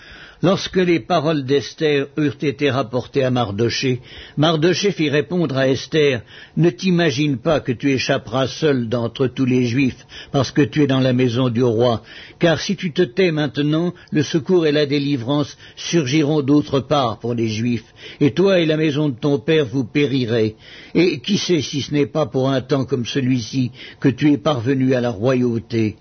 Lorsque 0.43 0.77
les 0.77 1.01
paroles 1.01 1.45
d'Esther 1.45 2.07
eurent 2.17 2.39
été 2.41 2.71
rapportées 2.71 3.25
à 3.25 3.31
Mardoché, 3.31 4.01
Mardoché 4.39 4.91
fit 4.91 5.11
répondre 5.11 5.59
à 5.59 5.69
Esther, 5.69 6.23
Ne 6.57 6.71
t'imagine 6.71 7.37
pas 7.37 7.61
que 7.61 7.73
tu 7.73 7.93
échapperas 7.93 8.47
seul 8.47 8.89
d'entre 8.89 9.27
tous 9.27 9.45
les 9.45 9.67
Juifs, 9.67 10.07
parce 10.33 10.51
que 10.51 10.63
tu 10.63 10.83
es 10.83 10.87
dans 10.87 11.01
la 11.01 11.13
maison 11.13 11.51
du 11.51 11.63
roi, 11.63 12.03
car 12.39 12.59
si 12.59 12.75
tu 12.75 12.91
te 12.93 13.03
tais 13.03 13.33
maintenant, 13.33 13.93
le 14.13 14.23
secours 14.23 14.67
et 14.67 14.73
la 14.73 14.87
délivrance 14.87 15.59
surgiront 15.77 16.41
d'autre 16.41 16.81
part 16.81 17.19
pour 17.19 17.35
les 17.35 17.49
Juifs, 17.49 17.93
et 18.19 18.33
toi 18.33 18.61
et 18.61 18.67
la 18.67 18.79
maison 18.79 19.11
de 19.11 19.19
ton 19.19 19.39
père 19.39 19.67
vous 19.67 19.85
périrez. 19.85 20.57
Et 20.95 21.21
qui 21.21 21.37
sait 21.37 21.61
si 21.61 21.83
ce 21.83 21.93
n'est 21.93 22.07
pas 22.07 22.25
pour 22.25 22.49
un 22.49 22.63
temps 22.63 22.87
comme 22.87 23.05
celui-ci 23.05 23.73
que 24.01 24.09
tu 24.09 24.33
es 24.33 24.39
parvenu 24.39 24.95
à 24.95 25.03
la 25.03 25.11
royauté? 25.11 25.97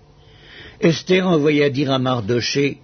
Esther 0.80 1.26
envoya 1.26 1.68
dire 1.68 1.90
à 1.90 1.98
Mardoché, 1.98 2.78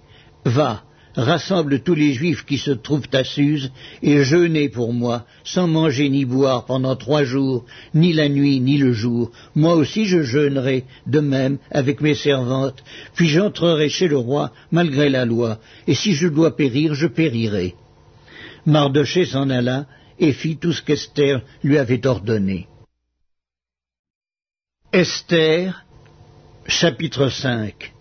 Va, 0.45 0.83
rassemble 1.17 1.79
tous 1.79 1.95
les 1.95 2.13
Juifs 2.13 2.45
qui 2.45 2.57
se 2.57 2.71
trouvent 2.71 3.09
à 3.11 3.23
Suse, 3.23 3.71
et 4.03 4.23
jeûnez 4.23 4.69
pour 4.69 4.93
moi, 4.93 5.25
sans 5.43 5.67
manger 5.67 6.09
ni 6.09 6.25
boire 6.25 6.65
pendant 6.65 6.95
trois 6.95 7.23
jours, 7.23 7.65
ni 7.93 8.13
la 8.13 8.29
nuit, 8.29 8.59
ni 8.59 8.77
le 8.77 8.93
jour. 8.93 9.31
Moi 9.55 9.75
aussi 9.75 10.05
je 10.05 10.21
jeûnerai, 10.21 10.85
de 11.07 11.19
même, 11.19 11.57
avec 11.71 12.01
mes 12.01 12.13
servantes, 12.13 12.83
puis 13.15 13.29
j'entrerai 13.29 13.89
chez 13.89 14.07
le 14.07 14.17
roi, 14.17 14.51
malgré 14.71 15.09
la 15.09 15.25
loi, 15.25 15.59
et 15.87 15.95
si 15.95 16.13
je 16.13 16.27
dois 16.27 16.55
périr, 16.55 16.93
je 16.93 17.07
périrai. 17.07 17.73
Mardoché 18.65 19.25
s'en 19.25 19.49
alla, 19.49 19.87
et 20.19 20.33
fit 20.33 20.57
tout 20.57 20.73
ce 20.73 20.81
qu'Esther 20.81 21.41
lui 21.63 21.77
avait 21.77 22.05
ordonné. 22.05 22.67
Esther, 24.91 25.83
chapitre 26.67 27.29
5 27.29 27.96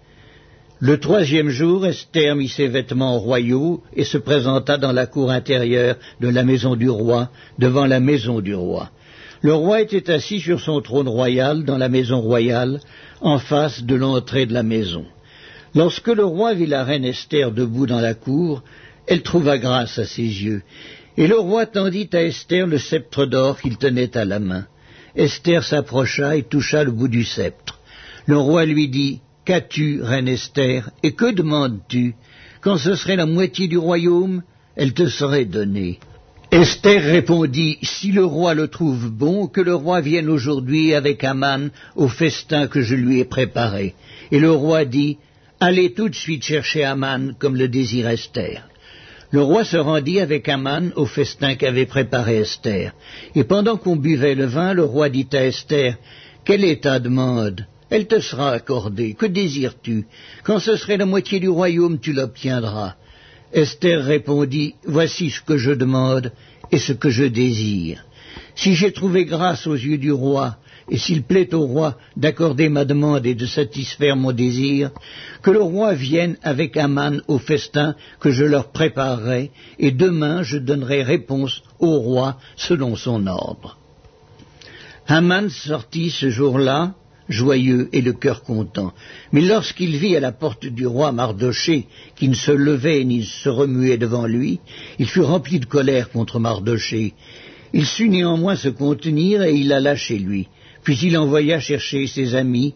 le 0.78 0.98
troisième 0.98 1.48
jour, 1.48 1.86
Esther 1.86 2.36
mit 2.36 2.48
ses 2.48 2.68
vêtements 2.68 3.18
royaux 3.18 3.82
et 3.94 4.04
se 4.04 4.18
présenta 4.18 4.76
dans 4.76 4.92
la 4.92 5.06
cour 5.06 5.30
intérieure 5.30 5.96
de 6.20 6.28
la 6.28 6.44
maison 6.44 6.76
du 6.76 6.90
roi, 6.90 7.30
devant 7.58 7.86
la 7.86 7.98
maison 7.98 8.42
du 8.42 8.54
roi. 8.54 8.90
Le 9.40 9.54
roi 9.54 9.80
était 9.80 10.10
assis 10.10 10.38
sur 10.38 10.60
son 10.60 10.82
trône 10.82 11.08
royal 11.08 11.64
dans 11.64 11.78
la 11.78 11.88
maison 11.88 12.20
royale, 12.20 12.80
en 13.22 13.38
face 13.38 13.84
de 13.84 13.94
l'entrée 13.94 14.44
de 14.44 14.52
la 14.52 14.62
maison. 14.62 15.06
Lorsque 15.74 16.08
le 16.08 16.24
roi 16.24 16.52
vit 16.52 16.66
la 16.66 16.84
reine 16.84 17.06
Esther 17.06 17.52
debout 17.52 17.86
dans 17.86 18.00
la 18.00 18.14
cour, 18.14 18.62
elle 19.06 19.22
trouva 19.22 19.56
grâce 19.56 19.98
à 19.98 20.04
ses 20.04 20.22
yeux, 20.22 20.62
et 21.16 21.26
le 21.26 21.38
roi 21.38 21.64
tendit 21.64 22.10
à 22.12 22.22
Esther 22.22 22.66
le 22.66 22.78
sceptre 22.78 23.24
d'or 23.24 23.58
qu'il 23.60 23.78
tenait 23.78 24.14
à 24.14 24.26
la 24.26 24.40
main. 24.40 24.66
Esther 25.14 25.64
s'approcha 25.64 26.36
et 26.36 26.42
toucha 26.42 26.84
le 26.84 26.90
bout 26.90 27.08
du 27.08 27.24
sceptre. 27.24 27.80
Le 28.26 28.36
roi 28.36 28.66
lui 28.66 28.88
dit 28.88 29.20
Qu'as-tu, 29.46 30.02
reine 30.02 30.26
Esther, 30.26 30.90
et 31.04 31.12
que 31.12 31.32
demandes-tu 31.32 32.16
Quand 32.62 32.78
ce 32.78 32.96
serait 32.96 33.14
la 33.14 33.26
moitié 33.26 33.68
du 33.68 33.78
royaume, 33.78 34.42
elle 34.74 34.92
te 34.92 35.06
serait 35.06 35.44
donnée. 35.44 36.00
Esther 36.50 37.00
répondit, 37.00 37.78
Si 37.80 38.10
le 38.10 38.24
roi 38.24 38.54
le 38.54 38.66
trouve 38.66 39.08
bon, 39.08 39.46
que 39.46 39.60
le 39.60 39.76
roi 39.76 40.00
vienne 40.00 40.28
aujourd'hui 40.28 40.94
avec 40.94 41.22
Aman 41.22 41.70
au 41.94 42.08
festin 42.08 42.66
que 42.66 42.82
je 42.82 42.96
lui 42.96 43.20
ai 43.20 43.24
préparé. 43.24 43.94
Et 44.32 44.40
le 44.40 44.50
roi 44.50 44.84
dit, 44.84 45.18
Allez 45.60 45.92
tout 45.92 46.08
de 46.08 46.16
suite 46.16 46.42
chercher 46.42 46.82
Aman 46.82 47.32
comme 47.38 47.54
le 47.54 47.68
désire 47.68 48.08
Esther. 48.08 48.68
Le 49.30 49.42
roi 49.42 49.64
se 49.64 49.76
rendit 49.76 50.18
avec 50.18 50.48
Aman 50.48 50.90
au 50.96 51.06
festin 51.06 51.54
qu'avait 51.54 51.86
préparé 51.86 52.38
Esther. 52.38 52.94
Et 53.36 53.44
pendant 53.44 53.76
qu'on 53.76 53.94
buvait 53.94 54.34
le 54.34 54.46
vin, 54.46 54.74
le 54.74 54.82
roi 54.82 55.08
dit 55.08 55.28
à 55.34 55.46
Esther, 55.46 55.98
Quelle 56.44 56.64
est 56.64 56.82
ta 56.82 56.98
demande 56.98 57.64
elle 57.90 58.06
te 58.06 58.20
sera 58.20 58.50
accordée. 58.52 59.14
Que 59.14 59.26
désires-tu 59.26 60.06
Quand 60.42 60.58
ce 60.58 60.76
serait 60.76 60.96
la 60.96 61.06
moitié 61.06 61.40
du 61.40 61.48
royaume, 61.48 61.98
tu 61.98 62.12
l'obtiendras. 62.12 62.94
Esther 63.52 64.04
répondit, 64.04 64.74
Voici 64.84 65.30
ce 65.30 65.40
que 65.40 65.56
je 65.56 65.72
demande 65.72 66.32
et 66.72 66.78
ce 66.78 66.92
que 66.92 67.10
je 67.10 67.24
désire. 67.24 68.04
Si 68.54 68.74
j'ai 68.74 68.92
trouvé 68.92 69.24
grâce 69.24 69.66
aux 69.66 69.74
yeux 69.74 69.98
du 69.98 70.12
roi, 70.12 70.56
et 70.88 70.98
s'il 70.98 71.24
plaît 71.24 71.52
au 71.52 71.66
roi 71.66 71.96
d'accorder 72.16 72.68
ma 72.68 72.84
demande 72.84 73.26
et 73.26 73.34
de 73.34 73.46
satisfaire 73.46 74.16
mon 74.16 74.32
désir, 74.32 74.90
que 75.42 75.50
le 75.50 75.60
roi 75.60 75.94
vienne 75.94 76.36
avec 76.42 76.76
Aman 76.76 77.20
au 77.28 77.38
festin 77.38 77.96
que 78.20 78.30
je 78.30 78.44
leur 78.44 78.70
préparerai, 78.70 79.50
et 79.78 79.90
demain 79.90 80.42
je 80.42 80.58
donnerai 80.58 81.02
réponse 81.02 81.62
au 81.78 81.98
roi 81.98 82.38
selon 82.56 82.96
son 82.96 83.26
ordre. 83.26 83.78
Aman 85.08 85.48
sortit 85.48 86.10
ce 86.10 86.30
jour-là, 86.30 86.94
joyeux 87.28 87.88
et 87.92 88.00
le 88.00 88.12
cœur 88.12 88.42
content. 88.42 88.92
Mais 89.32 89.40
lorsqu'il 89.40 89.96
vit 89.96 90.16
à 90.16 90.20
la 90.20 90.32
porte 90.32 90.66
du 90.66 90.86
roi 90.86 91.12
Mardoché, 91.12 91.86
qui 92.16 92.28
ne 92.28 92.34
se 92.34 92.52
levait 92.52 93.04
ni 93.04 93.24
se 93.24 93.48
remuait 93.48 93.98
devant 93.98 94.26
lui, 94.26 94.60
il 94.98 95.06
fut 95.06 95.22
rempli 95.22 95.60
de 95.60 95.66
colère 95.66 96.10
contre 96.10 96.38
Mardoché. 96.38 97.14
Il 97.72 97.86
sut 97.86 98.08
néanmoins 98.08 98.56
se 98.56 98.68
contenir 98.68 99.42
et 99.42 99.54
il 99.54 99.72
alla 99.72 99.96
chez 99.96 100.18
lui. 100.18 100.48
Puis 100.82 100.98
il 101.02 101.18
envoya 101.18 101.58
chercher 101.60 102.06
ses 102.06 102.34
amis 102.34 102.74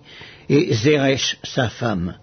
et 0.48 0.74
Zeresh 0.74 1.38
sa 1.44 1.68
femme. 1.68 2.16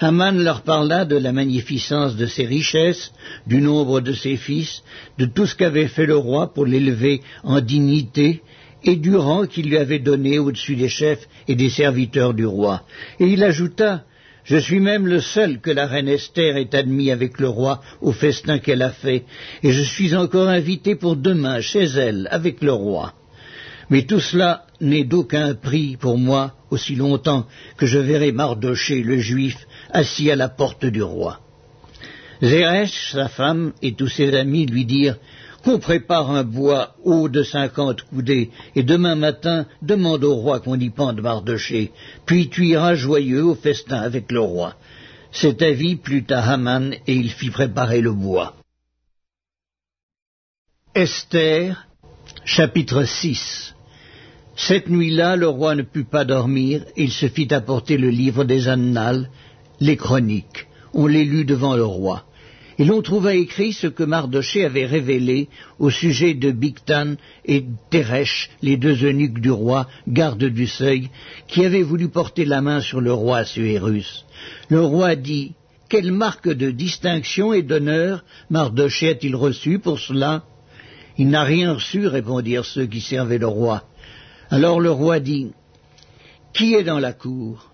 Haman 0.00 0.38
leur 0.38 0.62
parla 0.62 1.04
de 1.04 1.16
la 1.16 1.32
magnificence 1.32 2.14
de 2.14 2.26
ses 2.26 2.46
richesses, 2.46 3.12
du 3.48 3.60
nombre 3.60 4.00
de 4.00 4.12
ses 4.12 4.36
fils, 4.36 4.82
de 5.18 5.24
tout 5.24 5.44
ce 5.44 5.56
qu'avait 5.56 5.88
fait 5.88 6.06
le 6.06 6.16
roi 6.16 6.54
pour 6.54 6.66
l'élever 6.66 7.20
en 7.42 7.60
dignité, 7.60 8.42
et 8.84 8.96
du 8.96 9.16
rang 9.16 9.46
qu'il 9.46 9.68
lui 9.68 9.76
avait 9.76 9.98
donné 9.98 10.38
au-dessus 10.38 10.76
des 10.76 10.88
chefs 10.88 11.28
et 11.46 11.54
des 11.54 11.70
serviteurs 11.70 12.34
du 12.34 12.46
roi. 12.46 12.82
Et 13.20 13.26
il 13.26 13.42
ajouta, 13.42 14.04
Je 14.44 14.56
suis 14.56 14.80
même 14.80 15.06
le 15.06 15.20
seul 15.20 15.60
que 15.60 15.70
la 15.70 15.86
reine 15.86 16.08
Esther 16.08 16.56
ait 16.56 16.74
admis 16.74 17.10
avec 17.10 17.38
le 17.38 17.50
roi 17.50 17.82
au 18.00 18.12
festin 18.12 18.58
qu'elle 18.58 18.80
a 18.80 18.88
fait, 18.90 19.24
et 19.62 19.72
je 19.72 19.82
suis 19.82 20.14
encore 20.16 20.48
invité 20.48 20.94
pour 20.94 21.16
demain 21.16 21.60
chez 21.60 21.84
elle 21.84 22.26
avec 22.30 22.62
le 22.62 22.72
roi. 22.72 23.12
Mais 23.90 24.02
tout 24.02 24.20
cela 24.20 24.64
n'est 24.80 25.04
d'aucun 25.04 25.54
prix 25.54 25.98
pour 25.98 26.16
moi 26.16 26.54
aussi 26.70 26.94
longtemps 26.94 27.46
que 27.76 27.84
je 27.84 27.98
verrai 27.98 28.32
Mardoché 28.32 29.02
le 29.02 29.18
juif 29.18 29.56
assis 29.90 30.30
à 30.30 30.36
la 30.36 30.48
porte 30.48 30.86
du 30.86 31.02
roi. 31.02 31.40
Zeresh, 32.42 33.12
sa 33.12 33.28
femme, 33.28 33.72
et 33.82 33.92
tous 33.92 34.08
ses 34.08 34.34
amis 34.34 34.64
lui 34.64 34.86
dirent 34.86 35.18
qu'on 35.68 35.78
prépare 35.78 36.30
un 36.30 36.44
bois 36.44 36.94
haut 37.04 37.28
de 37.28 37.42
cinquante 37.42 38.00
coudées, 38.00 38.50
et 38.74 38.82
demain 38.82 39.16
matin 39.16 39.66
demande 39.82 40.24
au 40.24 40.34
roi 40.34 40.60
qu'on 40.60 40.80
y 40.80 40.88
pende 40.88 41.20
Mardoché, 41.20 41.92
puis 42.24 42.48
tu 42.48 42.68
iras 42.68 42.94
joyeux 42.94 43.44
au 43.44 43.54
festin 43.54 44.00
avec 44.00 44.32
le 44.32 44.40
roi. 44.40 44.76
Cet 45.30 45.60
avis 45.60 45.96
plut 45.96 46.24
à 46.32 46.40
Haman, 46.52 46.94
et 47.06 47.12
il 47.12 47.30
fit 47.30 47.50
préparer 47.50 48.00
le 48.00 48.12
bois. 48.12 48.56
Esther, 50.94 51.86
chapitre 52.46 53.04
6 53.04 53.74
Cette 54.56 54.88
nuit-là, 54.88 55.36
le 55.36 55.48
roi 55.48 55.74
ne 55.74 55.82
put 55.82 56.04
pas 56.04 56.24
dormir, 56.24 56.82
il 56.96 57.12
se 57.12 57.28
fit 57.28 57.52
apporter 57.52 57.98
le 57.98 58.08
livre 58.08 58.44
des 58.44 58.68
Annales, 58.68 59.28
les 59.80 59.98
chroniques. 59.98 60.66
On 60.94 61.06
les 61.06 61.26
lut 61.26 61.44
devant 61.44 61.76
le 61.76 61.84
roi 61.84 62.24
et 62.78 62.84
l'on 62.84 63.02
trouva 63.02 63.34
écrit 63.34 63.72
ce 63.72 63.88
que 63.88 64.04
Mardoché 64.04 64.64
avait 64.64 64.86
révélé 64.86 65.48
au 65.80 65.90
sujet 65.90 66.34
de 66.34 66.52
Bigtan 66.52 67.16
et 67.44 67.64
Teresh, 67.90 68.50
les 68.62 68.76
deux 68.76 69.04
eunuques 69.04 69.40
du 69.40 69.50
roi, 69.50 69.88
gardes 70.06 70.44
du 70.44 70.68
seuil, 70.68 71.10
qui 71.48 71.64
avaient 71.64 71.82
voulu 71.82 72.08
porter 72.08 72.44
la 72.44 72.60
main 72.60 72.80
sur 72.80 73.00
le 73.00 73.12
roi 73.12 73.44
Suérus. 73.44 74.24
Le 74.68 74.80
roi 74.80 75.16
dit, 75.16 75.54
Quelle 75.88 76.12
marque 76.12 76.48
de 76.48 76.70
distinction 76.70 77.52
et 77.52 77.62
d'honneur 77.62 78.24
Mardoché 78.48 79.08
a-t-il 79.08 79.34
reçu 79.34 79.80
pour 79.80 79.98
cela? 79.98 80.44
Il 81.16 81.30
n'a 81.30 81.42
rien 81.42 81.74
reçu, 81.74 82.06
répondirent 82.06 82.64
ceux 82.64 82.86
qui 82.86 83.00
servaient 83.00 83.38
le 83.38 83.48
roi. 83.48 83.82
Alors 84.50 84.78
le 84.78 84.92
roi 84.92 85.18
dit, 85.18 85.50
Qui 86.54 86.74
est 86.74 86.84
dans 86.84 87.00
la 87.00 87.12
cour? 87.12 87.72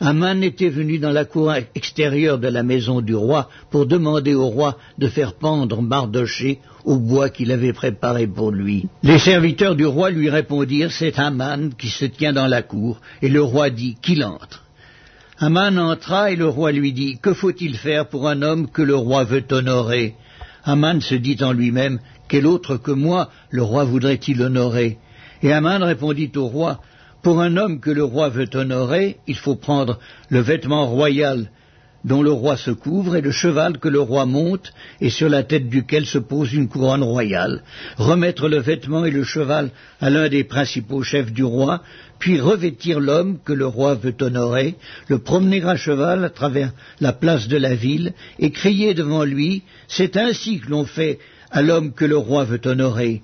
Aman 0.00 0.44
était 0.44 0.68
venu 0.68 0.98
dans 0.98 1.10
la 1.10 1.24
cour 1.24 1.52
extérieure 1.74 2.38
de 2.38 2.46
la 2.46 2.62
maison 2.62 3.00
du 3.00 3.16
roi 3.16 3.48
pour 3.70 3.86
demander 3.86 4.32
au 4.32 4.46
roi 4.46 4.76
de 4.96 5.08
faire 5.08 5.34
pendre 5.34 5.82
Mardoché 5.82 6.60
au 6.84 6.98
bois 6.98 7.30
qu'il 7.30 7.50
avait 7.50 7.72
préparé 7.72 8.28
pour 8.28 8.52
lui. 8.52 8.86
Les 9.02 9.18
serviteurs 9.18 9.74
du 9.74 9.86
roi 9.86 10.10
lui 10.10 10.30
répondirent 10.30 10.92
C'est 10.92 11.18
Aman 11.18 11.70
qui 11.76 11.88
se 11.88 12.04
tient 12.04 12.32
dans 12.32 12.46
la 12.46 12.62
cour, 12.62 13.00
et 13.22 13.28
le 13.28 13.42
roi 13.42 13.70
dit 13.70 13.96
Qu'il 14.00 14.22
entre. 14.24 14.64
Aman 15.40 15.76
entra 15.78 16.30
et 16.30 16.36
le 16.36 16.46
roi 16.46 16.70
lui 16.70 16.92
dit 16.92 17.18
Que 17.20 17.34
faut-il 17.34 17.76
faire 17.76 18.08
pour 18.08 18.28
un 18.28 18.42
homme 18.42 18.68
que 18.70 18.82
le 18.82 18.94
roi 18.94 19.24
veut 19.24 19.44
honorer? 19.50 20.14
Aman 20.62 21.00
se 21.00 21.16
dit 21.16 21.38
en 21.42 21.52
lui-même 21.52 21.98
Quel 22.28 22.46
autre 22.46 22.76
que 22.76 22.92
moi 22.92 23.30
le 23.50 23.64
roi 23.64 23.82
voudrait-il 23.82 24.40
honorer? 24.42 24.98
Et 25.42 25.52
Aman 25.52 25.82
répondit 25.82 26.30
au 26.36 26.46
roi 26.46 26.80
Pour 27.22 27.40
un 27.40 27.56
homme 27.56 27.80
que 27.80 27.90
le 27.90 28.04
roi 28.04 28.28
veut 28.28 28.48
honorer, 28.54 29.18
il 29.26 29.36
faut 29.36 29.56
prendre 29.56 29.98
le 30.28 30.40
vêtement 30.40 30.86
royal 30.86 31.50
dont 32.04 32.22
le 32.22 32.30
roi 32.30 32.56
se 32.56 32.70
couvre 32.70 33.16
et 33.16 33.20
le 33.20 33.32
cheval 33.32 33.78
que 33.78 33.88
le 33.88 34.00
roi 34.00 34.24
monte 34.24 34.72
et 35.00 35.10
sur 35.10 35.28
la 35.28 35.42
tête 35.42 35.68
duquel 35.68 36.06
se 36.06 36.18
pose 36.18 36.52
une 36.52 36.68
couronne 36.68 37.02
royale, 37.02 37.62
remettre 37.96 38.48
le 38.48 38.58
vêtement 38.58 39.04
et 39.04 39.10
le 39.10 39.24
cheval 39.24 39.70
à 40.00 40.10
l'un 40.10 40.28
des 40.28 40.44
principaux 40.44 41.02
chefs 41.02 41.32
du 41.32 41.44
roi, 41.44 41.82
puis 42.18 42.40
revêtir 42.40 43.00
l'homme 43.00 43.38
que 43.44 43.52
le 43.52 43.66
roi 43.66 43.94
veut 43.94 44.14
honorer, 44.20 44.76
le 45.08 45.18
promener 45.18 45.62
à 45.64 45.76
cheval 45.76 46.24
à 46.24 46.30
travers 46.30 46.72
la 47.00 47.12
place 47.12 47.48
de 47.48 47.56
la 47.56 47.74
ville 47.74 48.12
et 48.38 48.52
crier 48.52 48.94
devant 48.94 49.24
lui, 49.24 49.62
c'est 49.88 50.16
ainsi 50.16 50.60
que 50.60 50.70
l'on 50.70 50.84
fait 50.84 51.18
à 51.50 51.62
l'homme 51.62 51.92
que 51.92 52.04
le 52.04 52.16
roi 52.16 52.44
veut 52.44 52.60
honorer. 52.64 53.22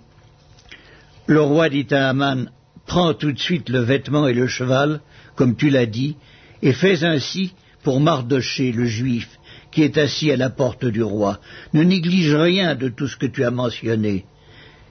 Le 1.26 1.40
roi 1.40 1.68
dit 1.70 1.86
à 1.90 2.10
Aman, 2.10 2.50
prends 2.86 3.14
tout 3.14 3.32
de 3.32 3.38
suite 3.38 3.68
le 3.68 3.80
vêtement 3.80 4.26
et 4.26 4.34
le 4.34 4.46
cheval, 4.46 5.00
comme 5.36 5.56
tu 5.56 5.70
l'as 5.70 5.86
dit, 5.86 6.16
et 6.62 6.72
fais 6.72 7.04
ainsi 7.04 7.52
pour 7.82 8.00
Mardoché 8.00 8.72
le 8.72 8.86
juif, 8.86 9.28
qui 9.70 9.82
est 9.82 9.98
assis 9.98 10.30
à 10.30 10.36
la 10.36 10.50
porte 10.50 10.84
du 10.84 11.02
roi. 11.02 11.40
Ne 11.72 11.82
néglige 11.82 12.34
rien 12.34 12.74
de 12.74 12.88
tout 12.88 13.08
ce 13.08 13.16
que 13.16 13.26
tu 13.26 13.44
as 13.44 13.50
mentionné. 13.50 14.24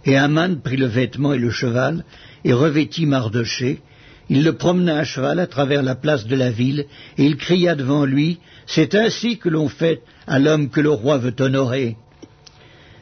Et 0.06 0.18
Aman 0.18 0.62
prit 0.62 0.78
le 0.78 0.86
vêtement 0.86 1.34
et 1.34 1.40
le 1.40 1.50
cheval, 1.50 2.04
et 2.44 2.54
revêtit 2.54 3.06
Mardoché. 3.06 3.82
Il 4.30 4.44
le 4.44 4.54
promena 4.54 5.00
à 5.00 5.04
cheval 5.04 5.40
à 5.40 5.48
travers 5.48 5.82
la 5.82 5.96
place 5.96 6.28
de 6.28 6.36
la 6.36 6.52
ville, 6.52 6.86
et 7.18 7.26
il 7.26 7.38
cria 7.38 7.76
devant 7.76 8.06
lui, 8.06 8.40
C'est 8.66 8.96
ainsi 8.96 9.38
que 9.38 9.50
l'on 9.50 9.68
fait 9.68 10.02
à 10.28 10.40
l'homme 10.40 10.70
que 10.70 10.82
le 10.82 10.90
roi 10.90 11.18
veut 11.18 11.36
honorer. 11.40 11.98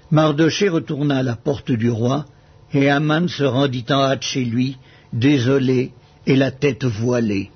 Mardoché 0.10 0.70
retourna 0.70 1.18
à 1.18 1.24
la 1.24 1.36
porte 1.36 1.72
du 1.72 1.90
roi, 1.90 2.26
et 2.74 2.90
Aman 2.90 3.28
se 3.28 3.44
rendit 3.44 3.86
en 3.90 4.02
hâte 4.02 4.24
chez 4.24 4.46
lui, 4.46 4.78
désolé 5.14 5.92
et 6.26 6.36
la 6.36 6.52
tête 6.52 6.86
voilée. 6.86 7.52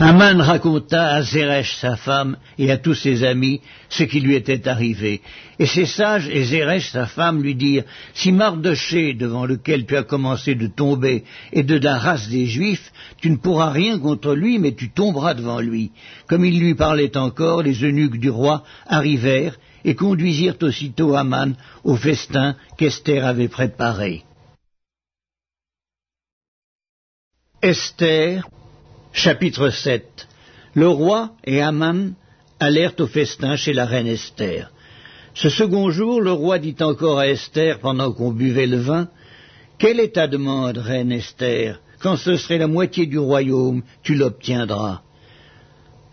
Haman 0.00 0.40
raconta 0.40 1.08
à 1.08 1.22
Zeresh 1.22 1.74
sa 1.78 1.96
femme 1.96 2.36
et 2.56 2.70
à 2.70 2.76
tous 2.76 2.94
ses 2.94 3.24
amis 3.24 3.60
ce 3.88 4.04
qui 4.04 4.20
lui 4.20 4.36
était 4.36 4.68
arrivé. 4.68 5.22
Et 5.58 5.66
ses 5.66 5.86
sages 5.86 6.28
et 6.28 6.44
Zeresh 6.44 6.92
sa 6.92 7.06
femme 7.06 7.42
lui 7.42 7.56
dirent, 7.56 7.82
Si 8.14 8.30
Mardoché, 8.30 9.14
devant 9.14 9.44
lequel 9.44 9.86
tu 9.86 9.96
as 9.96 10.04
commencé 10.04 10.54
de 10.54 10.68
tomber, 10.68 11.24
est 11.52 11.64
de 11.64 11.80
la 11.80 11.98
race 11.98 12.28
des 12.28 12.46
Juifs, 12.46 12.92
tu 13.20 13.28
ne 13.28 13.38
pourras 13.38 13.70
rien 13.70 13.98
contre 13.98 14.36
lui, 14.36 14.60
mais 14.60 14.72
tu 14.72 14.88
tomberas 14.88 15.34
devant 15.34 15.58
lui. 15.58 15.90
Comme 16.28 16.44
il 16.44 16.60
lui 16.60 16.76
parlait 16.76 17.16
encore, 17.16 17.64
les 17.64 17.82
eunuques 17.82 18.20
du 18.20 18.30
roi 18.30 18.62
arrivèrent 18.86 19.58
et 19.84 19.96
conduisirent 19.96 20.58
aussitôt 20.62 21.16
Haman 21.16 21.56
au 21.82 21.96
festin 21.96 22.54
qu'Esther 22.76 23.26
avait 23.26 23.48
préparé. 23.48 24.22
Esther 27.60 28.48
Chapitre 29.12 29.70
7 29.70 30.28
Le 30.74 30.88
roi 30.88 31.32
et 31.44 31.60
Aman 31.60 32.12
allèrent 32.60 32.94
au 33.00 33.08
festin 33.08 33.56
chez 33.56 33.72
la 33.72 33.84
reine 33.84 34.06
Esther. 34.06 34.70
Ce 35.34 35.48
second 35.48 35.90
jour, 35.90 36.20
le 36.20 36.30
roi 36.30 36.60
dit 36.60 36.76
encore 36.78 37.18
à 37.18 37.26
Esther, 37.26 37.80
pendant 37.80 38.12
qu'on 38.12 38.30
buvait 38.30 38.68
le 38.68 38.76
vin, 38.76 39.08
Quelle 39.76 39.98
est 39.98 40.14
ta 40.14 40.28
demande, 40.28 40.78
reine 40.78 41.10
Esther? 41.10 41.80
Quand 41.98 42.14
ce 42.14 42.36
serait 42.36 42.58
la 42.58 42.68
moitié 42.68 43.06
du 43.06 43.18
royaume, 43.18 43.82
tu 44.04 44.14
l'obtiendras. 44.14 45.02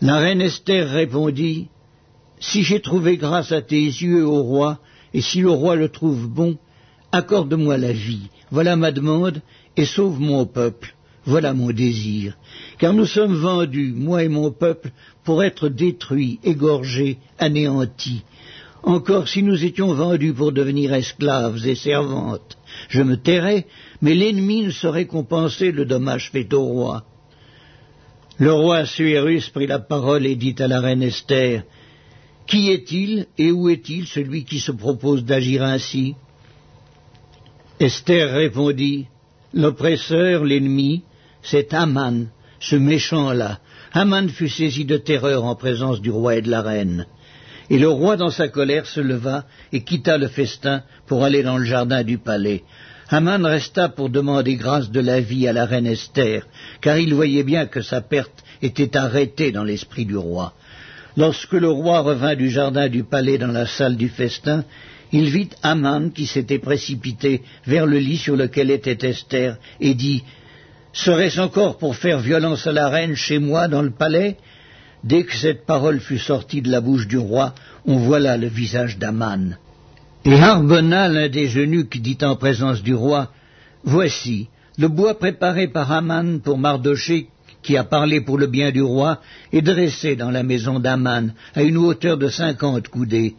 La 0.00 0.16
reine 0.16 0.42
Esther 0.42 0.90
répondit, 0.90 1.68
Si 2.40 2.64
j'ai 2.64 2.80
trouvé 2.80 3.18
grâce 3.18 3.52
à 3.52 3.62
tes 3.62 3.84
yeux, 3.84 4.26
ô 4.26 4.42
roi, 4.42 4.80
et 5.14 5.20
si 5.20 5.42
le 5.42 5.50
roi 5.50 5.76
le 5.76 5.90
trouve 5.90 6.26
bon, 6.26 6.58
accorde-moi 7.12 7.78
la 7.78 7.92
vie. 7.92 8.30
Voilà 8.50 8.74
ma 8.74 8.90
demande, 8.90 9.42
et 9.76 9.84
sauve 9.84 10.18
mon 10.18 10.44
peuple. 10.44 10.95
Voilà 11.26 11.52
mon 11.54 11.72
désir, 11.72 12.38
car 12.78 12.92
nous 12.92 13.04
sommes 13.04 13.34
vendus, 13.34 13.92
moi 13.92 14.22
et 14.22 14.28
mon 14.28 14.52
peuple, 14.52 14.92
pour 15.24 15.42
être 15.42 15.68
détruits, 15.68 16.38
égorgés, 16.44 17.18
anéantis. 17.38 18.22
Encore 18.84 19.26
si 19.26 19.42
nous 19.42 19.64
étions 19.64 19.92
vendus 19.92 20.34
pour 20.34 20.52
devenir 20.52 20.94
esclaves 20.94 21.66
et 21.66 21.74
servantes, 21.74 22.56
je 22.88 23.02
me 23.02 23.16
tairais, 23.16 23.66
mais 24.00 24.14
l'ennemi 24.14 24.62
ne 24.62 24.70
saurait 24.70 25.06
compenser 25.06 25.72
le 25.72 25.84
dommage 25.84 26.30
fait 26.30 26.52
au 26.54 26.62
roi. 26.62 27.04
Le 28.38 28.52
roi 28.52 28.86
Suérus 28.86 29.48
prit 29.48 29.66
la 29.66 29.80
parole 29.80 30.26
et 30.26 30.36
dit 30.36 30.54
à 30.60 30.68
la 30.68 30.80
reine 30.80 31.02
Esther, 31.02 31.64
Qui 32.46 32.70
est-il 32.70 33.26
et 33.36 33.50
où 33.50 33.68
est-il 33.68 34.06
celui 34.06 34.44
qui 34.44 34.60
se 34.60 34.70
propose 34.70 35.24
d'agir 35.24 35.64
ainsi? 35.64 36.14
Esther 37.80 38.30
répondit, 38.32 39.06
L'oppresseur, 39.52 40.44
l'ennemi, 40.44 41.02
c'est 41.50 41.72
Aman, 41.74 42.26
ce 42.60 42.76
méchant-là. 42.76 43.58
Aman 43.92 44.28
fut 44.28 44.48
saisi 44.48 44.84
de 44.84 44.96
terreur 44.96 45.44
en 45.44 45.54
présence 45.54 46.00
du 46.00 46.10
roi 46.10 46.36
et 46.36 46.42
de 46.42 46.50
la 46.50 46.62
reine. 46.62 47.06
Et 47.70 47.78
le 47.78 47.88
roi, 47.88 48.16
dans 48.16 48.30
sa 48.30 48.48
colère, 48.48 48.86
se 48.86 49.00
leva 49.00 49.44
et 49.72 49.82
quitta 49.82 50.18
le 50.18 50.28
festin 50.28 50.82
pour 51.06 51.24
aller 51.24 51.42
dans 51.42 51.58
le 51.58 51.64
jardin 51.64 52.02
du 52.04 52.18
palais. 52.18 52.62
Haman 53.08 53.44
resta 53.44 53.88
pour 53.88 54.10
demander 54.10 54.56
grâce 54.56 54.90
de 54.90 55.00
la 55.00 55.20
vie 55.20 55.46
à 55.46 55.52
la 55.52 55.64
reine 55.64 55.86
Esther, 55.86 56.46
car 56.80 56.98
il 56.98 57.14
voyait 57.14 57.44
bien 57.44 57.66
que 57.66 57.80
sa 57.80 58.00
perte 58.00 58.44
était 58.62 58.96
arrêtée 58.96 59.52
dans 59.52 59.64
l'esprit 59.64 60.04
du 60.04 60.16
roi. 60.16 60.52
Lorsque 61.16 61.52
le 61.52 61.70
roi 61.70 62.00
revint 62.00 62.34
du 62.34 62.50
jardin 62.50 62.88
du 62.88 63.04
palais 63.04 63.38
dans 63.38 63.52
la 63.52 63.66
salle 63.66 63.96
du 63.96 64.08
festin, 64.08 64.64
il 65.12 65.30
vit 65.30 65.50
Haman 65.62 66.12
qui 66.12 66.26
s'était 66.26 66.58
précipité 66.58 67.42
vers 67.66 67.86
le 67.86 67.98
lit 67.98 68.18
sur 68.18 68.36
lequel 68.36 68.72
était 68.72 69.08
Esther 69.08 69.56
et 69.80 69.94
dit 69.94 70.24
Serait-ce 70.96 71.40
encore 71.40 71.76
pour 71.76 71.94
faire 71.94 72.20
violence 72.20 72.66
à 72.66 72.72
la 72.72 72.88
reine 72.88 73.16
chez 73.16 73.38
moi 73.38 73.68
dans 73.68 73.82
le 73.82 73.90
palais? 73.90 74.38
Dès 75.04 75.24
que 75.24 75.36
cette 75.36 75.66
parole 75.66 76.00
fut 76.00 76.18
sortie 76.18 76.62
de 76.62 76.70
la 76.70 76.80
bouche 76.80 77.06
du 77.06 77.18
roi, 77.18 77.54
on 77.84 77.98
voit 77.98 78.18
là 78.18 78.38
le 78.38 78.46
visage 78.46 78.96
d'Aman. 78.96 79.58
Et 80.24 80.40
Harbona, 80.40 81.08
l'un 81.08 81.28
des 81.28 81.54
eunuques, 81.58 82.00
dit 82.00 82.16
en 82.22 82.34
présence 82.34 82.82
du 82.82 82.94
roi, 82.94 83.30
Voici, 83.84 84.48
le 84.78 84.88
bois 84.88 85.18
préparé 85.18 85.68
par 85.68 85.92
Aman 85.92 86.40
pour 86.40 86.56
Mardoché, 86.56 87.28
qui 87.62 87.76
a 87.76 87.84
parlé 87.84 88.22
pour 88.22 88.38
le 88.38 88.46
bien 88.46 88.70
du 88.70 88.80
roi, 88.80 89.20
est 89.52 89.60
dressé 89.60 90.16
dans 90.16 90.30
la 90.30 90.42
maison 90.42 90.80
d'Aman, 90.80 91.34
à 91.54 91.62
une 91.62 91.76
hauteur 91.76 92.16
de 92.16 92.30
cinquante 92.30 92.88
coudées. 92.88 93.36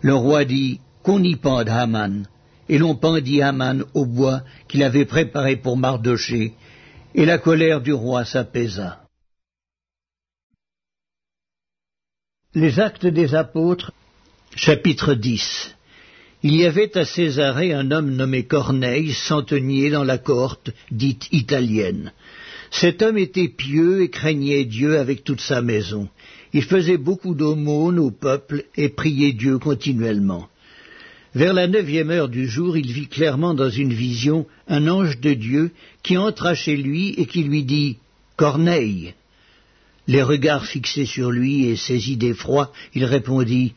Le 0.00 0.14
roi 0.14 0.44
dit, 0.44 0.80
qu'on 1.04 1.22
y 1.22 1.36
pende 1.36 1.68
Haman. 1.68 2.26
Et 2.68 2.78
l'on 2.78 2.96
pendit 2.96 3.42
Haman 3.42 3.84
au 3.94 4.06
bois 4.06 4.40
qu'il 4.66 4.82
avait 4.82 5.04
préparé 5.04 5.54
pour 5.54 5.76
Mardoché, 5.76 6.54
et 7.16 7.24
la 7.24 7.38
colère 7.38 7.80
du 7.80 7.94
roi 7.94 8.26
s'apaisa. 8.26 9.00
Les 12.54 12.78
actes 12.78 13.06
des 13.06 13.34
apôtres, 13.34 13.92
chapitre 14.54 15.14
10 15.14 15.74
Il 16.42 16.54
y 16.54 16.66
avait 16.66 16.96
à 16.96 17.06
Césarée 17.06 17.72
un 17.72 17.90
homme 17.90 18.10
nommé 18.10 18.44
Corneille, 18.44 19.14
centenier 19.14 19.88
dans 19.88 20.04
la 20.04 20.18
cohorte 20.18 20.70
dite 20.90 21.28
italienne. 21.32 22.12
Cet 22.70 23.00
homme 23.00 23.16
était 23.16 23.48
pieux 23.48 24.02
et 24.02 24.10
craignait 24.10 24.66
Dieu 24.66 24.98
avec 24.98 25.24
toute 25.24 25.40
sa 25.40 25.62
maison. 25.62 26.10
Il 26.52 26.64
faisait 26.64 26.98
beaucoup 26.98 27.34
d'aumônes 27.34 27.98
au 27.98 28.10
peuple 28.10 28.64
et 28.76 28.90
priait 28.90 29.32
Dieu 29.32 29.58
continuellement. 29.58 30.48
Vers 31.36 31.52
la 31.52 31.66
neuvième 31.66 32.10
heure 32.10 32.30
du 32.30 32.48
jour, 32.48 32.78
il 32.78 32.90
vit 32.90 33.08
clairement 33.08 33.52
dans 33.52 33.68
une 33.68 33.92
vision 33.92 34.46
un 34.68 34.88
ange 34.88 35.20
de 35.20 35.34
Dieu 35.34 35.70
qui 36.02 36.16
entra 36.16 36.54
chez 36.54 36.78
lui 36.78 37.10
et 37.18 37.26
qui 37.26 37.42
lui 37.42 37.62
dit 37.62 37.98
Corneille. 38.36 39.12
Les 40.06 40.22
regards 40.22 40.64
fixés 40.64 41.04
sur 41.04 41.30
lui 41.30 41.66
et 41.66 41.76
saisi 41.76 42.16
d'effroi, 42.16 42.72
il 42.94 43.04
répondit 43.04 43.74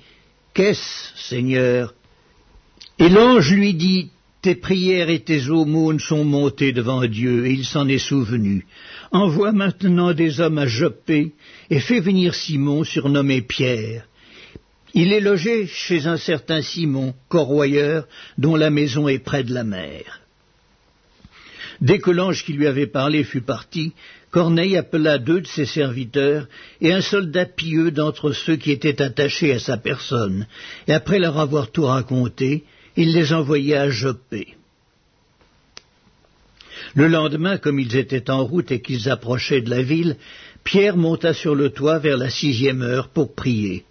Qu'est-ce, 0.54 1.12
Seigneur? 1.18 1.94
Et 2.98 3.10
l'ange 3.10 3.52
lui 3.52 3.74
dit 3.74 4.10
Tes 4.42 4.56
prières 4.56 5.10
et 5.10 5.20
tes 5.20 5.50
aumônes 5.50 6.00
sont 6.00 6.24
montées 6.24 6.72
devant 6.72 7.06
Dieu, 7.06 7.46
et 7.46 7.52
il 7.52 7.66
s'en 7.66 7.90
est 7.90 7.98
souvenu. 7.98 8.66
Envoie 9.12 9.52
maintenant 9.52 10.14
des 10.14 10.40
hommes 10.40 10.60
à 10.60 10.66
Joppé, 10.66 11.34
et 11.70 11.82
fais 11.82 12.00
venir 12.00 12.36
Simon, 12.36 12.86
surnommé 12.86 13.42
Pierre. 13.42 14.09
Il 14.94 15.14
est 15.14 15.20
logé 15.20 15.68
chez 15.68 16.08
un 16.08 16.18
certain 16.18 16.62
Simon, 16.62 17.14
corroyeur, 17.28 18.08
dont 18.38 18.56
la 18.56 18.70
maison 18.70 19.08
est 19.08 19.20
près 19.20 19.44
de 19.44 19.54
la 19.54 19.64
mer. 19.64 20.22
Dès 21.82 22.00
que 22.00 22.12
l'ange 22.12 22.44
qui 22.44 22.54
lui 22.54 22.68
avait 22.68 22.88
parlé 22.88 23.24
fut 23.24 23.42
parti, 23.42 23.94
Corneille 24.32 24.78
appela 24.78 25.18
deux 25.18 25.42
de 25.42 25.48
ses 25.48 25.66
serviteurs 25.66 26.48
et 26.82 26.92
un 26.92 27.02
soldat 27.02 27.46
pieux 27.46 27.92
d'entre 27.92 28.32
ceux 28.32 28.58
qui 28.58 28.72
étaient 28.72 29.02
attachés 29.02 29.54
à 29.54 29.60
sa 29.60 29.78
personne, 29.78 30.46
et 30.88 30.94
après 30.94 31.20
leur 31.20 31.40
avoir 31.40 31.72
tout 31.72 31.86
raconté, 31.86 32.64
il 32.96 33.14
les 33.14 33.34
envoya 33.34 33.84
à 33.84 33.90
Joppé. 33.90 34.56
Le 36.96 37.08
lendemain, 37.08 37.58
comme 37.58 37.80
ils 37.80 37.96
étaient 37.96 38.30
en 38.30 38.44
route 38.44 38.72
et 38.72 38.82
qu'ils 38.82 39.10
approchaient 39.10 39.62
de 39.62 39.70
la 39.70 39.82
ville, 39.82 40.18
Pierre 40.64 40.98
monta 40.98 41.34
sur 41.34 41.56
le 41.56 41.70
toit 41.70 42.00
vers 42.00 42.18
la 42.18 42.30
sixième 42.30 42.82
heure 42.82 43.10
pour 43.10 43.34
prier. 43.34 43.86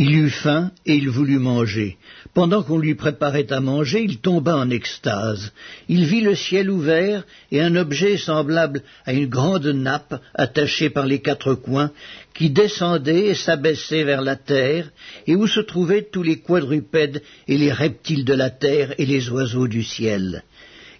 Il 0.00 0.14
eut 0.14 0.30
faim 0.30 0.70
et 0.86 0.94
il 0.94 1.08
voulut 1.08 1.40
manger. 1.40 1.96
Pendant 2.32 2.62
qu'on 2.62 2.78
lui 2.78 2.94
préparait 2.94 3.52
à 3.52 3.58
manger, 3.58 4.00
il 4.04 4.18
tomba 4.18 4.54
en 4.56 4.70
extase. 4.70 5.52
Il 5.88 6.04
vit 6.04 6.20
le 6.20 6.36
ciel 6.36 6.70
ouvert 6.70 7.24
et 7.50 7.60
un 7.60 7.74
objet 7.74 8.16
semblable 8.16 8.84
à 9.06 9.12
une 9.12 9.26
grande 9.26 9.66
nappe 9.66 10.22
attachée 10.34 10.88
par 10.88 11.04
les 11.04 11.18
quatre 11.18 11.54
coins 11.54 11.90
qui 12.32 12.48
descendait 12.48 13.26
et 13.26 13.34
s'abaissait 13.34 14.04
vers 14.04 14.22
la 14.22 14.36
terre 14.36 14.88
et 15.26 15.34
où 15.34 15.48
se 15.48 15.58
trouvaient 15.58 16.08
tous 16.12 16.22
les 16.22 16.38
quadrupèdes 16.38 17.20
et 17.48 17.58
les 17.58 17.72
reptiles 17.72 18.24
de 18.24 18.34
la 18.34 18.50
terre 18.50 18.94
et 18.98 19.04
les 19.04 19.28
oiseaux 19.30 19.66
du 19.66 19.82
ciel. 19.82 20.44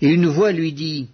Et 0.03 0.09
une 0.09 0.27
voix 0.27 0.51
lui 0.51 0.73
dit 0.73 1.07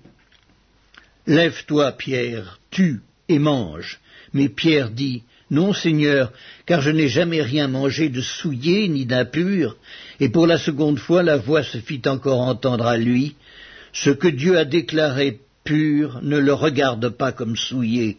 Lève-toi, 1.26 1.92
Pierre, 1.92 2.60
tue 2.70 3.02
et 3.28 3.38
mange. 3.38 4.00
Mais 4.32 4.48
Pierre 4.48 4.90
dit 4.90 5.22
non, 5.50 5.72
Seigneur, 5.72 6.32
car 6.66 6.80
je 6.80 6.90
n'ai 6.90 7.08
jamais 7.08 7.42
rien 7.42 7.68
mangé 7.68 8.08
de 8.08 8.20
souillé 8.20 8.88
ni 8.88 9.04
d'impur. 9.04 9.76
Et 10.20 10.28
pour 10.30 10.46
la 10.46 10.58
seconde 10.58 10.98
fois, 10.98 11.22
la 11.22 11.36
voix 11.36 11.62
se 11.62 11.78
fit 11.78 12.02
encore 12.06 12.40
entendre 12.40 12.86
à 12.86 12.96
lui. 12.96 13.36
Ce 13.92 14.10
que 14.10 14.28
Dieu 14.28 14.58
a 14.58 14.64
déclaré 14.64 15.40
pur, 15.62 16.20
ne 16.22 16.38
le 16.38 16.52
regarde 16.54 17.08
pas 17.10 17.32
comme 17.32 17.56
souillé. 17.56 18.16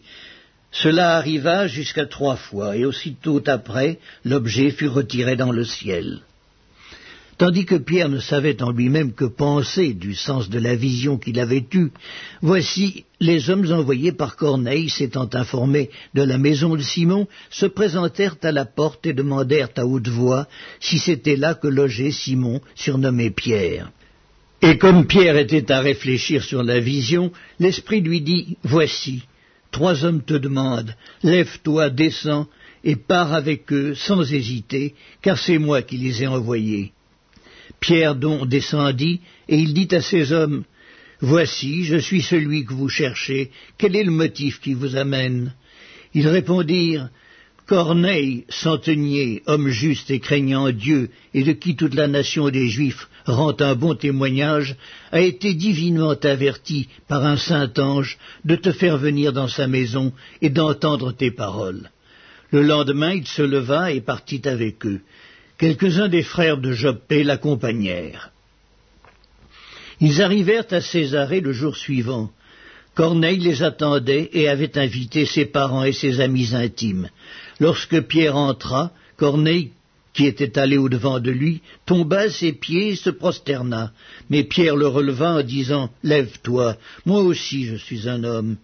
Cela 0.70 1.16
arriva 1.16 1.66
jusqu'à 1.66 2.06
trois 2.06 2.36
fois, 2.36 2.76
et 2.76 2.84
aussitôt 2.84 3.42
après, 3.46 3.98
l'objet 4.24 4.70
fut 4.70 4.88
retiré 4.88 5.36
dans 5.36 5.52
le 5.52 5.64
ciel. 5.64 6.20
Tandis 7.38 7.66
que 7.66 7.74
Pierre 7.74 8.08
ne 8.08 8.18
savait 8.18 8.62
en 8.62 8.70
lui-même 8.70 9.12
que 9.12 9.26
penser 9.26 9.92
du 9.92 10.14
sens 10.14 10.48
de 10.48 10.58
la 10.58 10.74
vision 10.74 11.18
qu'il 11.18 11.38
avait 11.38 11.66
eue, 11.74 11.90
voici 12.40 13.04
les 13.20 13.50
hommes 13.50 13.70
envoyés 13.70 14.12
par 14.12 14.36
Corneille, 14.36 14.88
s'étant 14.88 15.28
informés 15.34 15.90
de 16.14 16.22
la 16.22 16.38
maison 16.38 16.74
de 16.76 16.82
Simon, 16.82 17.28
se 17.50 17.66
présentèrent 17.66 18.36
à 18.42 18.52
la 18.52 18.64
porte 18.64 19.04
et 19.04 19.12
demandèrent 19.12 19.68
à 19.76 19.84
haute 19.84 20.08
voix 20.08 20.46
si 20.80 20.98
c'était 20.98 21.36
là 21.36 21.54
que 21.54 21.68
logeait 21.68 22.10
Simon, 22.10 22.62
surnommé 22.74 23.30
Pierre. 23.30 23.90
Et 24.62 24.78
comme 24.78 25.06
Pierre 25.06 25.36
était 25.36 25.70
à 25.70 25.80
réfléchir 25.80 26.42
sur 26.42 26.62
la 26.62 26.80
vision, 26.80 27.32
l'Esprit 27.58 28.00
lui 28.00 28.22
dit, 28.22 28.56
Voici, 28.62 29.24
trois 29.70 30.06
hommes 30.06 30.22
te 30.22 30.34
demandent, 30.34 30.96
lève-toi, 31.22 31.90
descends, 31.90 32.46
et 32.82 32.96
pars 32.96 33.34
avec 33.34 33.70
eux 33.72 33.94
sans 33.94 34.32
hésiter, 34.32 34.94
car 35.20 35.36
c'est 35.38 35.58
moi 35.58 35.82
qui 35.82 35.98
les 35.98 36.22
ai 36.22 36.26
envoyés. 36.26 36.92
Pierre 37.80 38.14
donc 38.14 38.48
descendit, 38.48 39.20
et 39.48 39.58
il 39.58 39.74
dit 39.74 39.94
à 39.94 40.00
ces 40.00 40.32
hommes, 40.32 40.64
Voici, 41.20 41.84
je 41.84 41.96
suis 41.96 42.22
celui 42.22 42.64
que 42.64 42.74
vous 42.74 42.88
cherchez, 42.88 43.50
quel 43.78 43.96
est 43.96 44.04
le 44.04 44.10
motif 44.10 44.60
qui 44.60 44.74
vous 44.74 44.96
amène? 44.96 45.54
Ils 46.12 46.28
répondirent, 46.28 47.08
Corneille, 47.66 48.44
centenier, 48.48 49.42
homme 49.46 49.68
juste 49.68 50.10
et 50.10 50.20
craignant 50.20 50.70
Dieu, 50.70 51.10
et 51.34 51.42
de 51.42 51.52
qui 51.52 51.74
toute 51.74 51.94
la 51.94 52.06
nation 52.06 52.48
des 52.48 52.68
Juifs 52.68 53.08
rend 53.24 53.56
un 53.60 53.74
bon 53.74 53.96
témoignage, 53.96 54.76
a 55.10 55.20
été 55.20 55.52
divinement 55.52 56.14
averti 56.22 56.88
par 57.08 57.24
un 57.24 57.36
saint 57.36 57.72
ange 57.78 58.18
de 58.44 58.54
te 58.54 58.70
faire 58.70 58.98
venir 58.98 59.32
dans 59.32 59.48
sa 59.48 59.66
maison 59.66 60.12
et 60.42 60.50
d'entendre 60.50 61.10
tes 61.10 61.32
paroles. 61.32 61.90
Le 62.52 62.62
lendemain, 62.62 63.14
il 63.14 63.26
se 63.26 63.42
leva 63.42 63.90
et 63.90 64.00
partit 64.00 64.42
avec 64.46 64.86
eux. 64.86 65.00
Quelques-uns 65.58 66.08
des 66.08 66.22
frères 66.22 66.58
de 66.58 66.72
Joppé 66.72 67.24
l'accompagnèrent. 67.24 68.30
Ils 70.00 70.20
arrivèrent 70.20 70.66
à 70.70 70.82
Césarée 70.82 71.40
le 71.40 71.52
jour 71.52 71.76
suivant. 71.76 72.30
Corneille 72.94 73.38
les 73.38 73.62
attendait 73.62 74.28
et 74.34 74.48
avait 74.48 74.76
invité 74.76 75.24
ses 75.24 75.46
parents 75.46 75.84
et 75.84 75.92
ses 75.92 76.20
amis 76.20 76.54
intimes. 76.54 77.08
Lorsque 77.58 78.02
Pierre 78.02 78.36
entra, 78.36 78.90
Corneille, 79.16 79.70
qui 80.12 80.26
était 80.26 80.58
allé 80.58 80.76
au-devant 80.76 81.20
de 81.20 81.30
lui, 81.30 81.62
tomba 81.86 82.20
à 82.20 82.30
ses 82.30 82.52
pieds 82.52 82.88
et 82.88 82.96
se 82.96 83.10
prosterna. 83.10 83.92
Mais 84.28 84.44
Pierre 84.44 84.76
le 84.76 84.88
releva 84.88 85.36
en 85.36 85.42
disant 85.42 85.90
Lève-toi, 86.02 86.76
moi 87.06 87.20
aussi 87.20 87.64
je 87.64 87.76
suis 87.76 88.08
un 88.08 88.24
homme. 88.24 88.56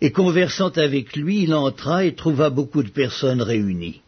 Et 0.00 0.12
conversant 0.12 0.70
avec 0.70 1.16
lui, 1.16 1.42
il 1.42 1.54
entra 1.54 2.04
et 2.04 2.14
trouva 2.14 2.50
beaucoup 2.50 2.82
de 2.84 2.90
personnes 2.90 3.42
réunies. 3.42 4.02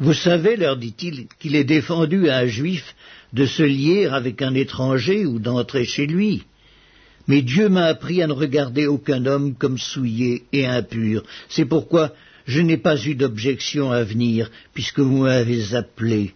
Vous 0.00 0.14
savez, 0.14 0.56
leur 0.56 0.78
dit-il, 0.78 1.26
qu'il 1.38 1.54
est 1.54 1.64
défendu 1.64 2.30
à 2.30 2.38
un 2.38 2.46
juif 2.46 2.96
de 3.34 3.44
se 3.44 3.62
lier 3.62 4.06
avec 4.06 4.40
un 4.40 4.54
étranger 4.54 5.26
ou 5.26 5.38
d'entrer 5.38 5.84
chez 5.84 6.06
lui. 6.06 6.44
Mais 7.28 7.42
Dieu 7.42 7.68
m'a 7.68 7.84
appris 7.84 8.22
à 8.22 8.26
ne 8.26 8.32
regarder 8.32 8.86
aucun 8.86 9.26
homme 9.26 9.54
comme 9.54 9.76
souillé 9.76 10.44
et 10.54 10.66
impur. 10.66 11.22
C'est 11.50 11.66
pourquoi 11.66 12.14
je 12.46 12.62
n'ai 12.62 12.78
pas 12.78 12.96
eu 13.06 13.14
d'objection 13.14 13.92
à 13.92 14.02
venir, 14.02 14.50
puisque 14.72 15.00
vous 15.00 15.18
m'avez 15.24 15.74
appelé. 15.74 16.32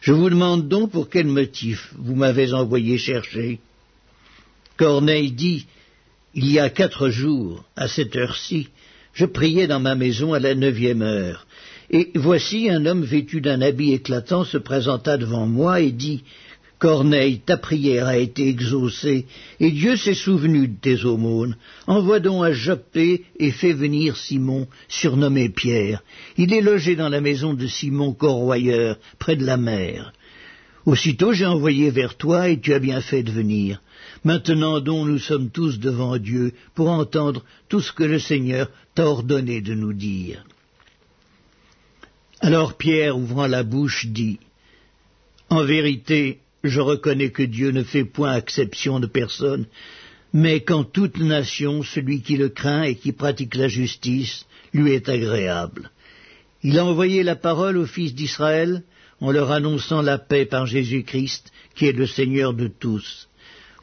Je 0.00 0.12
vous 0.12 0.30
demande 0.30 0.66
donc 0.66 0.90
pour 0.90 1.10
quel 1.10 1.26
motif 1.26 1.92
vous 1.98 2.14
m'avez 2.14 2.54
envoyé 2.54 2.96
chercher. 2.96 3.60
Corneille 4.78 5.32
dit, 5.32 5.66
Il 6.32 6.50
y 6.50 6.58
a 6.58 6.70
quatre 6.70 7.10
jours, 7.10 7.62
à 7.76 7.88
cette 7.88 8.16
heure-ci, 8.16 8.68
je 9.12 9.26
priais 9.26 9.66
dans 9.66 9.80
ma 9.80 9.94
maison 9.94 10.32
à 10.32 10.40
la 10.40 10.54
neuvième 10.54 11.02
heure, 11.02 11.46
et 11.92 12.10
voici 12.14 12.70
un 12.70 12.86
homme 12.86 13.04
vêtu 13.04 13.40
d'un 13.40 13.60
habit 13.60 13.92
éclatant 13.92 14.44
se 14.44 14.56
présenta 14.56 15.18
devant 15.18 15.46
moi 15.46 15.80
et 15.80 15.92
dit 15.92 16.24
Corneille, 16.78 17.38
ta 17.38 17.56
prière 17.56 18.08
a 18.08 18.16
été 18.16 18.48
exaucée, 18.48 19.26
et 19.60 19.70
Dieu 19.70 19.94
s'est 19.94 20.14
souvenu 20.14 20.66
de 20.66 20.74
tes 20.80 21.04
aumônes. 21.04 21.56
Envoie 21.86 22.18
donc 22.18 22.44
à 22.44 22.52
Joppé 22.52 23.22
et 23.38 23.52
fais 23.52 23.72
venir 23.72 24.16
Simon, 24.16 24.66
surnommé 24.88 25.48
Pierre. 25.48 26.02
Il 26.36 26.52
est 26.52 26.60
logé 26.60 26.96
dans 26.96 27.08
la 27.08 27.20
maison 27.20 27.54
de 27.54 27.68
Simon 27.68 28.14
Corroyeur, 28.14 28.98
près 29.20 29.36
de 29.36 29.46
la 29.46 29.58
mer. 29.58 30.12
Aussitôt 30.84 31.32
j'ai 31.32 31.46
envoyé 31.46 31.90
vers 31.90 32.16
toi, 32.16 32.48
et 32.48 32.58
tu 32.58 32.74
as 32.74 32.80
bien 32.80 33.00
fait 33.00 33.22
de 33.22 33.30
venir. 33.30 33.80
Maintenant 34.24 34.80
donc 34.80 35.06
nous 35.06 35.20
sommes 35.20 35.50
tous 35.50 35.78
devant 35.78 36.16
Dieu 36.16 36.52
pour 36.74 36.88
entendre 36.88 37.44
tout 37.68 37.80
ce 37.80 37.92
que 37.92 38.02
le 38.02 38.18
Seigneur 38.18 38.68
t'a 38.96 39.06
ordonné 39.06 39.60
de 39.60 39.74
nous 39.74 39.92
dire. 39.92 40.42
Alors 42.44 42.76
Pierre, 42.76 43.16
ouvrant 43.16 43.46
la 43.46 43.62
bouche, 43.62 44.06
dit 44.06 44.40
En 45.48 45.62
vérité, 45.62 46.40
je 46.64 46.80
reconnais 46.80 47.30
que 47.30 47.44
Dieu 47.44 47.70
ne 47.70 47.84
fait 47.84 48.04
point 48.04 48.36
exception 48.36 48.98
de 48.98 49.06
personne, 49.06 49.66
mais 50.32 50.58
qu'en 50.58 50.82
toute 50.82 51.18
nation, 51.18 51.84
celui 51.84 52.20
qui 52.20 52.36
le 52.36 52.48
craint 52.48 52.82
et 52.82 52.96
qui 52.96 53.12
pratique 53.12 53.54
la 53.54 53.68
justice 53.68 54.44
lui 54.74 54.90
est 54.90 55.08
agréable. 55.08 55.92
Il 56.64 56.80
a 56.80 56.84
envoyé 56.84 57.22
la 57.22 57.36
parole 57.36 57.76
aux 57.76 57.86
fils 57.86 58.12
d'Israël 58.12 58.82
en 59.20 59.30
leur 59.30 59.52
annonçant 59.52 60.02
la 60.02 60.18
paix 60.18 60.44
par 60.44 60.66
Jésus-Christ, 60.66 61.52
qui 61.76 61.86
est 61.86 61.92
le 61.92 62.08
Seigneur 62.08 62.54
de 62.54 62.66
tous. 62.66 63.28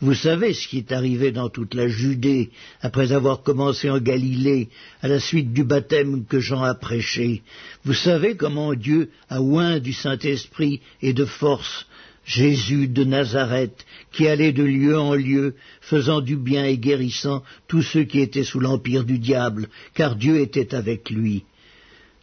Vous 0.01 0.13
savez 0.13 0.53
ce 0.53 0.67
qui 0.67 0.77
est 0.77 0.91
arrivé 0.93 1.31
dans 1.31 1.49
toute 1.49 1.73
la 1.73 1.89
Judée, 1.89 2.51
après 2.81 3.11
avoir 3.11 3.43
commencé 3.43 3.89
en 3.89 3.99
Galilée, 3.99 4.69
à 5.01 5.09
la 5.09 5.19
suite 5.19 5.51
du 5.51 5.65
baptême 5.65 6.25
que 6.25 6.39
Jean 6.39 6.63
a 6.63 6.73
prêché. 6.73 7.41
Vous 7.83 7.93
savez 7.93 8.35
comment 8.37 8.73
Dieu 8.73 9.09
a 9.29 9.41
oint 9.41 9.79
du 9.79 9.91
Saint-Esprit 9.91 10.79
et 11.01 11.11
de 11.11 11.25
force 11.25 11.85
Jésus 12.25 12.87
de 12.87 13.03
Nazareth, 13.03 13.85
qui 14.13 14.27
allait 14.27 14.53
de 14.53 14.63
lieu 14.63 14.97
en 14.97 15.15
lieu, 15.15 15.55
faisant 15.81 16.21
du 16.21 16.37
bien 16.37 16.63
et 16.63 16.77
guérissant 16.77 17.43
tous 17.67 17.81
ceux 17.81 18.03
qui 18.03 18.19
étaient 18.19 18.43
sous 18.43 18.59
l'empire 18.59 19.03
du 19.03 19.19
diable, 19.19 19.67
car 19.95 20.15
Dieu 20.15 20.39
était 20.39 20.75
avec 20.75 21.09
lui. 21.09 21.43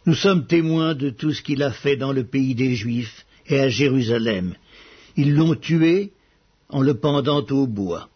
Nous 0.07 0.15
sommes 0.15 0.47
témoins 0.47 0.95
de 0.95 1.09
tout 1.09 1.33
ce 1.33 1.41
qu'il 1.41 1.61
a 1.61 1.71
fait 1.71 1.97
dans 1.97 2.13
le 2.13 2.23
pays 2.23 2.55
des 2.55 2.73
Juifs 2.73 3.25
et 3.47 3.59
à 3.59 3.69
Jérusalem. 3.69 4.55
Ils 5.17 5.35
l'ont 5.35 5.55
tué, 5.55 6.11
en 6.69 6.81
le 6.81 6.95
pendant 6.95 7.45
au 7.49 7.67
bois. 7.67 8.09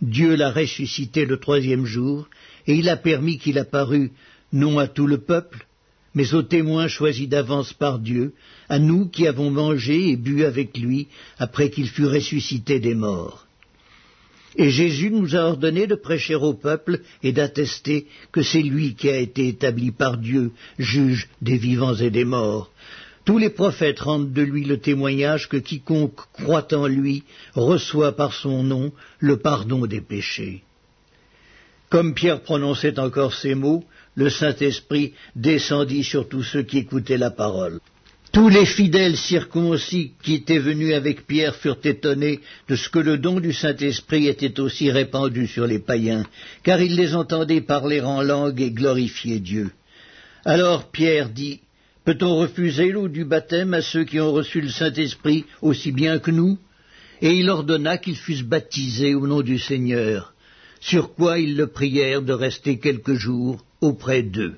Dieu 0.00 0.36
l'a 0.36 0.50
ressuscité 0.50 1.24
le 1.24 1.38
troisième 1.38 1.84
jour, 1.84 2.28
et 2.66 2.74
il 2.74 2.88
a 2.88 2.96
permis 2.96 3.38
qu'il 3.38 3.58
apparût 3.58 4.12
non 4.52 4.78
à 4.78 4.86
tout 4.86 5.06
le 5.06 5.18
peuple, 5.18 5.66
mais 6.14 6.34
aux 6.34 6.42
témoins 6.42 6.88
choisis 6.88 7.28
d'avance 7.28 7.72
par 7.72 7.98
Dieu, 7.98 8.34
à 8.68 8.78
nous 8.78 9.08
qui 9.08 9.26
avons 9.26 9.50
mangé 9.50 10.10
et 10.10 10.16
bu 10.16 10.44
avec 10.44 10.76
lui 10.76 11.08
après 11.38 11.70
qu'il 11.70 11.88
fut 11.88 12.06
ressuscité 12.06 12.80
des 12.80 12.94
morts. 12.94 13.46
Et 14.56 14.70
Jésus 14.70 15.10
nous 15.10 15.36
a 15.36 15.40
ordonné 15.40 15.86
de 15.86 15.94
prêcher 15.94 16.34
au 16.34 16.54
peuple 16.54 17.02
et 17.22 17.32
d'attester 17.32 18.06
que 18.32 18.42
c'est 18.42 18.62
lui 18.62 18.94
qui 18.94 19.08
a 19.08 19.18
été 19.18 19.46
établi 19.46 19.92
par 19.92 20.16
Dieu, 20.16 20.52
juge 20.78 21.28
des 21.42 21.58
vivants 21.58 21.94
et 21.94 22.10
des 22.10 22.24
morts, 22.24 22.72
tous 23.28 23.36
les 23.36 23.50
prophètes 23.50 24.00
rendent 24.00 24.32
de 24.32 24.40
lui 24.40 24.64
le 24.64 24.78
témoignage 24.78 25.50
que 25.50 25.58
quiconque 25.58 26.18
croit 26.32 26.66
en 26.72 26.86
lui 26.86 27.24
reçoit 27.52 28.16
par 28.16 28.32
son 28.32 28.62
nom 28.62 28.90
le 29.18 29.36
pardon 29.36 29.84
des 29.84 30.00
péchés. 30.00 30.62
Comme 31.90 32.14
Pierre 32.14 32.40
prononçait 32.40 32.98
encore 32.98 33.34
ces 33.34 33.54
mots, 33.54 33.84
le 34.14 34.30
Saint-Esprit 34.30 35.12
descendit 35.36 36.04
sur 36.04 36.26
tous 36.26 36.42
ceux 36.42 36.62
qui 36.62 36.78
écoutaient 36.78 37.18
la 37.18 37.30
parole. 37.30 37.80
Tous 38.32 38.48
les 38.48 38.64
fidèles 38.64 39.18
circoncis 39.18 40.12
qui 40.22 40.32
étaient 40.32 40.58
venus 40.58 40.94
avec 40.94 41.26
Pierre 41.26 41.54
furent 41.54 41.84
étonnés 41.84 42.40
de 42.66 42.76
ce 42.76 42.88
que 42.88 42.98
le 42.98 43.18
don 43.18 43.40
du 43.40 43.52
Saint-Esprit 43.52 44.26
était 44.26 44.58
aussi 44.58 44.90
répandu 44.90 45.46
sur 45.46 45.66
les 45.66 45.80
païens, 45.80 46.24
car 46.62 46.80
ils 46.80 46.96
les 46.96 47.14
entendaient 47.14 47.60
parler 47.60 48.00
en 48.00 48.22
langue 48.22 48.62
et 48.62 48.70
glorifier 48.70 49.38
Dieu. 49.38 49.70
Alors 50.46 50.90
Pierre 50.90 51.28
dit 51.28 51.60
Peut-on 52.08 52.38
refuser 52.38 52.90
l'eau 52.90 53.06
du 53.06 53.26
baptême 53.26 53.74
à 53.74 53.82
ceux 53.82 54.04
qui 54.04 54.18
ont 54.18 54.32
reçu 54.32 54.62
le 54.62 54.70
Saint-Esprit 54.70 55.44
aussi 55.60 55.92
bien 55.92 56.18
que 56.18 56.30
nous? 56.30 56.56
Et 57.20 57.34
il 57.34 57.50
ordonna 57.50 57.98
qu'ils 57.98 58.16
fussent 58.16 58.44
baptisés 58.44 59.14
au 59.14 59.26
nom 59.26 59.42
du 59.42 59.58
Seigneur, 59.58 60.32
sur 60.80 61.12
quoi 61.14 61.38
ils 61.38 61.54
le 61.54 61.66
prièrent 61.66 62.22
de 62.22 62.32
rester 62.32 62.78
quelques 62.78 63.12
jours 63.12 63.62
auprès 63.82 64.22
d'eux. 64.22 64.54